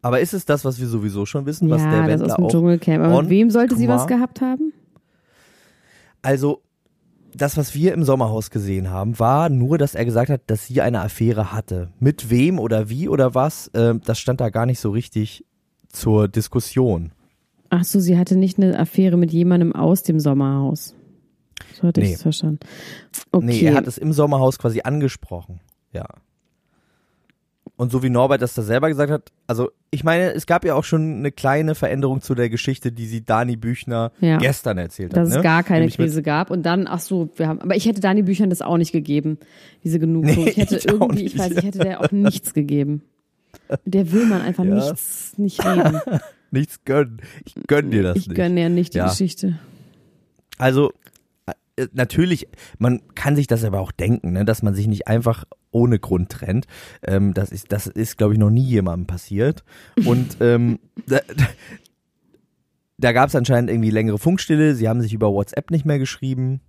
Aber 0.01 0.19
ist 0.21 0.33
es 0.33 0.45
das, 0.45 0.63
was 0.63 0.79
wir 0.79 0.87
sowieso 0.87 1.25
schon 1.25 1.45
wissen, 1.45 1.69
was 1.69 1.81
ja, 1.81 1.89
der 1.91 1.99
das 2.01 2.07
Wendler 2.09 2.25
aus 2.27 2.35
dem 2.35 2.45
auch 2.45 2.51
Dschungelcamp. 2.51 3.03
Aber 3.03 3.21
mit 3.21 3.29
wem 3.29 3.49
sollte 3.49 3.75
sie 3.75 3.87
was 3.87 4.07
gehabt 4.07 4.41
haben? 4.41 4.71
Also, 6.21 6.61
das, 7.33 7.57
was 7.57 7.75
wir 7.75 7.93
im 7.93 8.03
Sommerhaus 8.03 8.49
gesehen 8.49 8.89
haben, 8.89 9.19
war 9.19 9.49
nur, 9.49 9.77
dass 9.77 9.95
er 9.95 10.05
gesagt 10.05 10.29
hat, 10.29 10.41
dass 10.47 10.65
sie 10.65 10.81
eine 10.81 11.01
Affäre 11.01 11.51
hatte. 11.51 11.89
Mit 11.99 12.29
wem 12.29 12.59
oder 12.59 12.89
wie 12.89 13.07
oder 13.07 13.35
was, 13.35 13.69
ähm, 13.73 14.01
das 14.05 14.19
stand 14.19 14.41
da 14.41 14.49
gar 14.49 14.65
nicht 14.65 14.79
so 14.79 14.89
richtig 14.91 15.45
zur 15.89 16.27
Diskussion. 16.27 17.11
Ach 17.69 17.83
so, 17.83 17.99
sie 17.99 18.17
hatte 18.17 18.35
nicht 18.35 18.57
eine 18.57 18.77
Affäre 18.79 19.17
mit 19.17 19.31
jemandem 19.31 19.75
aus 19.75 20.03
dem 20.03 20.19
Sommerhaus. 20.19 20.95
So 21.79 21.87
hatte 21.87 22.01
ich 22.01 22.07
Nee. 22.09 22.13
es 22.15 22.21
verstanden. 22.23 22.59
Okay. 23.31 23.45
Nee, 23.45 23.61
er 23.61 23.75
hat 23.75 23.85
es 23.87 23.97
im 23.97 24.11
Sommerhaus 24.13 24.57
quasi 24.57 24.81
angesprochen. 24.81 25.59
Ja. 25.93 26.05
Und 27.79 27.93
so 27.93 28.03
wie 28.03 28.09
Norbert 28.09 28.41
das 28.41 28.53
da 28.55 28.61
selber 28.61 28.89
gesagt 28.89 29.09
hat, 29.09 29.31
also 29.47 29.71
ich 29.89 30.03
meine, 30.03 30.33
es 30.33 30.45
gab 30.45 30.65
ja 30.65 30.75
auch 30.75 30.83
schon 30.83 31.19
eine 31.19 31.31
kleine 31.31 31.75
Veränderung 31.75 32.19
zu 32.21 32.35
der 32.35 32.49
Geschichte, 32.49 32.91
die 32.91 33.05
sie 33.05 33.23
Dani 33.23 33.55
Büchner 33.55 34.11
Ja. 34.19 34.35
gestern 34.37 34.77
erzählt 34.77 35.13
dass 35.13 35.19
hat. 35.19 35.27
es 35.29 35.35
ne? 35.37 35.43
gar 35.43 35.63
keine 35.63 35.79
Nämlich 35.79 35.95
Krise 35.95 36.21
gab 36.21 36.51
und 36.51 36.63
dann, 36.63 36.87
ach 36.87 36.99
so, 36.99 37.29
wir 37.37 37.47
haben, 37.47 37.61
aber 37.61 37.77
ich 37.77 37.85
hätte 37.85 38.01
Dani 38.01 38.23
Büchern 38.23 38.49
das 38.49 38.61
auch 38.61 38.75
nicht 38.75 38.91
gegeben, 38.91 39.37
diese 39.85 39.97
Genugtuung. 39.97 40.43
Nee, 40.43 40.49
ich 40.49 40.57
hätte 40.57 40.75
ich 40.75 40.89
auch 40.89 40.99
irgendwie, 40.99 41.23
ich 41.23 41.35
nicht. 41.35 41.39
weiß, 41.39 41.51
ich 41.57 41.63
hätte 41.63 41.79
der 41.79 42.01
auch 42.01 42.11
nichts 42.11 42.53
gegeben. 42.53 43.01
Der 43.85 44.11
will 44.11 44.25
man 44.25 44.41
einfach 44.41 44.63
Ja. 44.65 44.75
nichts, 44.75 45.37
nicht 45.37 45.63
reden. 45.65 46.01
Nichts 46.51 46.83
gönnen. 46.83 47.21
Ich 47.45 47.53
gönn 47.67 47.91
dir 47.91 48.03
das 48.03 48.17
Ich 48.17 48.27
nicht. 48.27 48.35
gönne 48.35 48.59
ja 48.59 48.67
nicht 48.69 48.93
die 48.95 48.97
Ja. 48.97 49.07
Geschichte. 49.07 49.57
Also 50.57 50.91
natürlich, 51.93 52.47
man 52.77 53.01
kann 53.15 53.35
sich 53.35 53.47
das 53.47 53.63
aber 53.63 53.79
auch 53.79 53.91
denken, 53.91 54.33
ne, 54.33 54.45
dass 54.45 54.63
man 54.63 54.73
sich 54.73 54.87
nicht 54.87 55.07
einfach 55.07 55.45
ohne 55.71 55.99
Grund 55.99 56.29
trennt. 56.29 56.65
Ähm, 57.03 57.33
das 57.33 57.51
ist, 57.51 57.71
das 57.71 57.87
ist, 57.87 58.17
glaube 58.17 58.33
ich, 58.33 58.39
noch 58.39 58.49
nie 58.49 58.63
jemandem 58.65 59.07
passiert. 59.07 59.63
Und 60.05 60.37
ähm, 60.41 60.79
da, 61.07 61.19
da 62.97 63.11
gab 63.11 63.29
es 63.29 63.35
anscheinend 63.35 63.69
irgendwie 63.69 63.91
längere 63.91 64.17
Funkstille. 64.17 64.75
Sie 64.75 64.89
haben 64.89 65.01
sich 65.01 65.13
über 65.13 65.31
WhatsApp 65.31 65.71
nicht 65.71 65.85
mehr 65.85 65.99
geschrieben. 65.99 66.61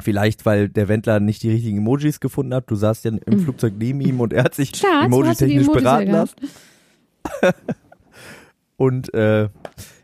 Vielleicht, 0.00 0.46
weil 0.46 0.68
der 0.68 0.88
Wendler 0.88 1.20
nicht 1.20 1.42
die 1.42 1.50
richtigen 1.50 1.78
Emojis 1.78 2.18
gefunden 2.18 2.54
hat. 2.54 2.70
Du 2.70 2.74
saßt 2.74 3.04
ja 3.04 3.12
im 3.24 3.40
Flugzeug 3.40 3.74
neben 3.78 4.00
ihm 4.00 4.20
und 4.20 4.32
er 4.32 4.44
hat 4.44 4.54
sich 4.54 4.72
emojitechnisch 4.84 5.68
beraten 5.68 6.10
lassen. 6.10 6.36
Und 8.76 9.14
äh, 9.14 9.48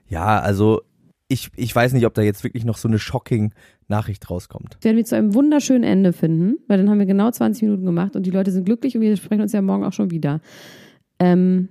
ja, 0.09 0.39
also 0.39 0.83
ich, 1.27 1.51
ich 1.57 1.75
weiß 1.75 1.93
nicht, 1.95 2.07
ob 2.07 2.15
da 2.15 2.23
jetzt 2.23 2.45
wirklich 2.45 2.65
noch 2.65 2.77
so 2.77 2.87
eine 2.87 3.01
shocking 3.01 3.53
Nachricht 3.89 4.31
rauskommt. 4.31 4.79
werden 4.83 4.97
wir 4.97 5.05
zu 5.05 5.17
einem 5.17 5.35
wunderschönen 5.35 5.85
Ende 5.85 6.13
finden, 6.13 6.59
weil 6.69 6.79
dann 6.79 6.91
haben 6.91 6.99
wir 6.99 7.07
genau 7.07 7.31
20 7.31 7.63
Minuten 7.63 7.85
gemacht 7.85 8.17
und 8.17 8.25
die 8.27 8.31
Leute 8.31 8.51
sind 8.51 8.65
glücklich 8.65 8.95
und 8.95 9.01
wir 9.01 9.17
sprechen 9.17 9.43
uns 9.43 9.53
ja 9.53 9.63
morgen 9.63 9.85
auch 9.85 9.93
schon 9.93 10.11
wieder. 10.11 10.41
Ähm, 11.19 11.69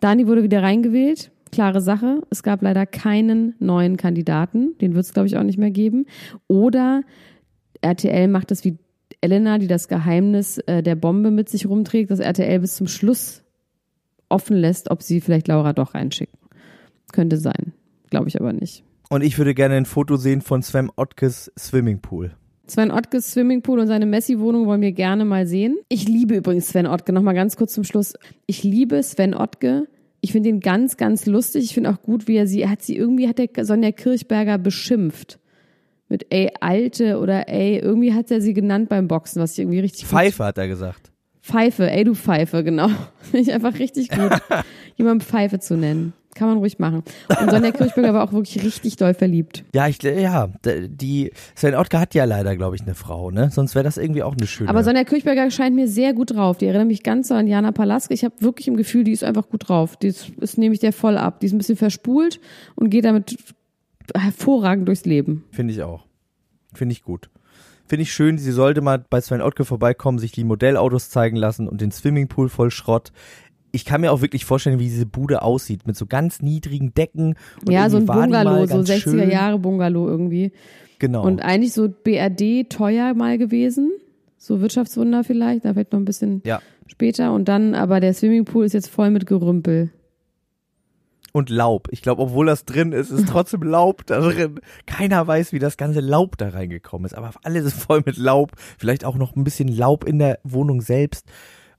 Dani 0.00 0.26
wurde 0.26 0.42
wieder 0.42 0.62
reingewählt. 0.62 1.30
Klare 1.50 1.80
Sache. 1.80 2.22
Es 2.30 2.42
gab 2.42 2.62
leider 2.62 2.86
keinen 2.86 3.54
neuen 3.58 3.96
Kandidaten. 3.96 4.76
Den 4.80 4.94
wird 4.94 5.04
es, 5.04 5.12
glaube 5.12 5.26
ich, 5.28 5.36
auch 5.36 5.42
nicht 5.42 5.58
mehr 5.58 5.70
geben. 5.70 6.06
Oder 6.48 7.02
RTL 7.82 8.28
macht 8.28 8.50
es 8.50 8.64
wie 8.64 8.78
Elena, 9.20 9.58
die 9.58 9.66
das 9.66 9.88
Geheimnis 9.88 10.58
äh, 10.58 10.82
der 10.82 10.96
Bombe 10.96 11.30
mit 11.30 11.48
sich 11.48 11.66
rumträgt, 11.66 12.10
dass 12.10 12.20
RTL 12.20 12.58
bis 12.60 12.76
zum 12.76 12.88
Schluss 12.88 13.44
offen 14.28 14.56
lässt, 14.56 14.90
ob 14.90 15.02
sie 15.02 15.20
vielleicht 15.20 15.46
Laura 15.48 15.72
doch 15.72 15.94
reinschicken. 15.94 16.38
Könnte 17.12 17.36
sein. 17.36 17.72
Glaube 18.10 18.28
ich 18.28 18.40
aber 18.40 18.52
nicht. 18.52 18.82
Und 19.12 19.20
ich 19.22 19.36
würde 19.36 19.52
gerne 19.52 19.74
ein 19.74 19.84
Foto 19.84 20.16
sehen 20.16 20.40
von 20.40 20.62
Sven 20.62 20.90
Ottkes 20.96 21.52
Swimmingpool. 21.58 22.32
Sven 22.66 22.90
Ottges 22.90 23.32
Swimmingpool 23.32 23.78
und 23.78 23.86
seine 23.86 24.06
Messi-Wohnung 24.06 24.64
wollen 24.64 24.80
wir 24.80 24.92
gerne 24.92 25.26
mal 25.26 25.46
sehen. 25.46 25.76
Ich 25.90 26.08
liebe 26.08 26.36
übrigens 26.36 26.68
Sven 26.68 26.86
Ottke. 26.86 27.12
Nochmal 27.12 27.34
ganz 27.34 27.56
kurz 27.56 27.74
zum 27.74 27.84
Schluss. 27.84 28.14
Ich 28.46 28.64
liebe 28.64 29.02
Sven 29.02 29.34
Ottke. 29.34 29.86
Ich 30.22 30.32
finde 30.32 30.48
ihn 30.48 30.60
ganz, 30.60 30.96
ganz 30.96 31.26
lustig. 31.26 31.64
Ich 31.64 31.74
finde 31.74 31.90
auch 31.90 32.00
gut, 32.00 32.26
wie 32.26 32.36
er 32.36 32.46
sie, 32.46 32.62
er 32.62 32.70
hat 32.70 32.80
sie 32.80 32.96
irgendwie, 32.96 33.28
hat 33.28 33.36
der 33.36 33.66
Sonja 33.66 33.92
Kirchberger 33.92 34.56
beschimpft. 34.56 35.38
Mit 36.08 36.28
ey, 36.30 36.50
Alte 36.60 37.18
oder 37.18 37.50
ey, 37.50 37.80
irgendwie 37.80 38.14
hat 38.14 38.30
er 38.30 38.40
sie 38.40 38.54
genannt 38.54 38.88
beim 38.88 39.08
Boxen, 39.08 39.42
was 39.42 39.52
ich 39.52 39.58
irgendwie 39.58 39.80
richtig 39.80 40.04
gut 40.04 40.08
Pfeife 40.08 40.42
hat 40.42 40.56
er 40.56 40.68
gesagt. 40.68 41.12
Pfeife, 41.42 41.90
ey 41.90 42.04
du 42.04 42.14
Pfeife, 42.14 42.64
genau. 42.64 42.88
Finde 43.18 43.40
ich 43.40 43.52
einfach 43.52 43.78
richtig 43.78 44.08
gut, 44.08 44.40
jemanden 44.96 45.22
Pfeife 45.22 45.58
zu 45.58 45.76
nennen. 45.76 46.14
Kann 46.34 46.48
man 46.48 46.58
ruhig 46.58 46.78
machen. 46.78 47.02
Und 47.40 47.50
Sonja 47.50 47.72
Kirchberger 47.72 48.14
war 48.14 48.24
auch 48.24 48.32
wirklich 48.32 48.64
richtig 48.64 48.96
doll 48.96 49.12
verliebt. 49.12 49.64
Ja, 49.74 49.86
ich, 49.86 50.02
ja, 50.02 50.46
d- 50.64 50.88
die, 50.88 51.30
Sven 51.54 51.74
Ottke 51.74 52.00
hat 52.00 52.14
ja 52.14 52.24
leider, 52.24 52.56
glaube 52.56 52.74
ich, 52.74 52.82
eine 52.82 52.94
Frau, 52.94 53.30
ne? 53.30 53.50
Sonst 53.50 53.74
wäre 53.74 53.82
das 53.84 53.98
irgendwie 53.98 54.22
auch 54.22 54.34
eine 54.34 54.46
schöne. 54.46 54.70
Aber 54.70 54.82
Sonja 54.82 55.04
Kirchberger 55.04 55.50
scheint 55.50 55.76
mir 55.76 55.88
sehr 55.88 56.14
gut 56.14 56.34
drauf. 56.34 56.56
Die 56.56 56.66
erinnert 56.66 56.86
mich 56.88 57.02
ganz 57.02 57.28
so 57.28 57.34
an 57.34 57.46
Jana 57.46 57.72
Palaske. 57.72 58.14
Ich 58.14 58.24
habe 58.24 58.34
wirklich 58.40 58.66
im 58.66 58.76
Gefühl, 58.78 59.04
die 59.04 59.12
ist 59.12 59.24
einfach 59.24 59.48
gut 59.50 59.68
drauf. 59.68 59.96
Die 59.96 60.06
ist, 60.06 60.30
ist 60.40 60.56
nehme 60.56 60.72
ich 60.74 60.80
der 60.80 60.94
voll 60.94 61.18
ab. 61.18 61.40
Die 61.40 61.46
ist 61.46 61.52
ein 61.52 61.58
bisschen 61.58 61.76
verspult 61.76 62.40
und 62.76 62.88
geht 62.88 63.04
damit 63.04 63.36
hervorragend 64.16 64.88
durchs 64.88 65.04
Leben. 65.04 65.44
Finde 65.50 65.74
ich 65.74 65.82
auch. 65.82 66.06
Finde 66.74 66.92
ich 66.94 67.02
gut. 67.02 67.28
Finde 67.84 68.04
ich 68.04 68.12
schön, 68.12 68.38
sie 68.38 68.52
sollte 68.52 68.80
mal 68.80 69.04
bei 69.10 69.20
Sven 69.20 69.42
Ottke 69.42 69.64
vorbeikommen, 69.66 70.18
sich 70.18 70.32
die 70.32 70.44
Modellautos 70.44 71.10
zeigen 71.10 71.36
lassen 71.36 71.68
und 71.68 71.80
den 71.82 71.90
Swimmingpool 71.90 72.48
voll 72.48 72.70
Schrott. 72.70 73.12
Ich 73.72 73.84
kann 73.84 74.02
mir 74.02 74.12
auch 74.12 74.20
wirklich 74.20 74.44
vorstellen, 74.44 74.78
wie 74.78 74.84
diese 74.84 75.06
Bude 75.06 75.42
aussieht, 75.42 75.86
mit 75.86 75.96
so 75.96 76.06
ganz 76.06 76.42
niedrigen 76.42 76.94
Decken. 76.94 77.36
Und 77.64 77.72
ja, 77.72 77.88
so 77.88 77.96
ein 77.96 78.06
Bungalow, 78.06 78.66
so 78.66 78.76
ganz 78.76 78.90
60er 78.90 79.00
schön. 79.00 79.30
Jahre 79.30 79.58
Bungalow 79.58 80.08
irgendwie. 80.08 80.52
Genau. 80.98 81.24
Und 81.24 81.40
eigentlich 81.40 81.72
so 81.72 81.88
BRD 81.88 82.70
teuer 82.70 83.14
mal 83.14 83.38
gewesen. 83.38 83.90
So 84.38 84.60
Wirtschaftswunder 84.60 85.24
vielleicht, 85.24 85.64
da 85.64 85.72
vielleicht 85.72 85.92
noch 85.92 86.00
ein 86.00 86.04
bisschen 86.04 86.42
ja. 86.44 86.60
später. 86.86 87.32
Und 87.32 87.48
dann, 87.48 87.74
aber 87.74 88.00
der 88.00 88.12
Swimmingpool 88.14 88.64
ist 88.64 88.72
jetzt 88.72 88.88
voll 88.88 89.10
mit 89.10 89.26
Gerümpel. 89.26 89.90
Und 91.32 91.48
Laub. 91.48 91.88
Ich 91.90 92.02
glaube, 92.02 92.22
obwohl 92.22 92.46
das 92.46 92.66
drin 92.66 92.92
ist, 92.92 93.10
ist 93.10 93.28
trotzdem 93.28 93.62
Laub 93.62 94.04
da 94.06 94.20
drin. 94.20 94.60
Keiner 94.86 95.26
weiß, 95.26 95.52
wie 95.52 95.58
das 95.58 95.76
ganze 95.76 96.00
Laub 96.00 96.36
da 96.36 96.50
reingekommen 96.50 97.06
ist. 97.06 97.14
Aber 97.14 97.32
alles 97.42 97.64
ist 97.64 97.82
voll 97.82 98.02
mit 98.04 98.18
Laub. 98.18 98.52
Vielleicht 98.78 99.04
auch 99.04 99.16
noch 99.16 99.34
ein 99.34 99.42
bisschen 99.42 99.68
Laub 99.68 100.04
in 100.04 100.18
der 100.18 100.38
Wohnung 100.44 100.82
selbst. 100.82 101.26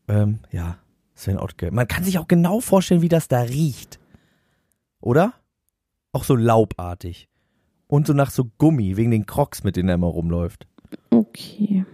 Ähm, 0.07 0.39
ja, 0.51 0.79
Sven 1.15 1.37
Ottke. 1.37 1.71
Man 1.71 1.87
kann 1.87 2.03
sich 2.03 2.17
auch 2.19 2.27
genau 2.27 2.59
vorstellen, 2.59 3.01
wie 3.01 3.09
das 3.09 3.27
da 3.27 3.41
riecht. 3.41 3.99
Oder? 4.99 5.33
Auch 6.11 6.23
so 6.23 6.35
laubartig. 6.35 7.27
Und 7.87 8.07
so 8.07 8.13
nach 8.13 8.31
so 8.31 8.49
Gummi, 8.57 8.97
wegen 8.97 9.11
den 9.11 9.25
Crocs, 9.25 9.63
mit 9.63 9.75
denen 9.75 9.89
er 9.89 9.95
immer 9.95 10.07
rumläuft. 10.07 10.67
Okay. 11.11 11.85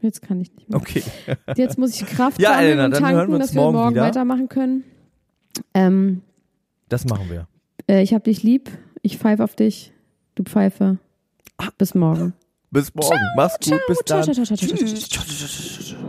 Jetzt 0.00 0.22
kann 0.22 0.40
ich 0.40 0.54
nicht 0.54 0.68
mehr. 0.68 0.78
Okay. 0.80 1.02
Jetzt 1.56 1.78
muss 1.78 1.94
ich 2.00 2.06
Kraft 2.06 2.40
Ja, 2.40 2.60
Elena, 2.60 2.86
und 2.86 2.92
tanken, 2.92 3.32
wir 3.32 3.38
dass 3.38 3.54
wir 3.54 3.60
morgen 3.60 3.76
morgen 3.76 3.90
wieder. 3.94 4.02
weitermachen 4.04 4.48
können. 4.48 4.84
Ähm, 5.74 6.22
Das 6.88 7.04
machen 7.06 7.30
wir. 7.30 7.46
äh, 7.86 8.02
ich 8.02 8.14
hab 8.14 8.24
dich 8.24 8.42
lieb. 8.42 8.70
Ich 9.02 9.18
pfeife 9.18 9.44
auf 9.44 9.54
dich. 9.56 9.92
Du 10.34 10.42
Pfeife. 10.44 10.98
Bis 11.76 11.94
morgen. 11.94 12.32
Bis 12.70 12.94
morgen. 12.94 13.18
Mach's 13.36 13.58
gut. 13.62 13.80
Bis 13.88 13.98
Ciao, 14.06 14.22
dann. 14.22 14.32
ciao, 14.34 14.44
ciao, 14.44 14.56
ciao, 14.56 14.76
ciao, 14.76 15.18
ciao. 15.18 16.08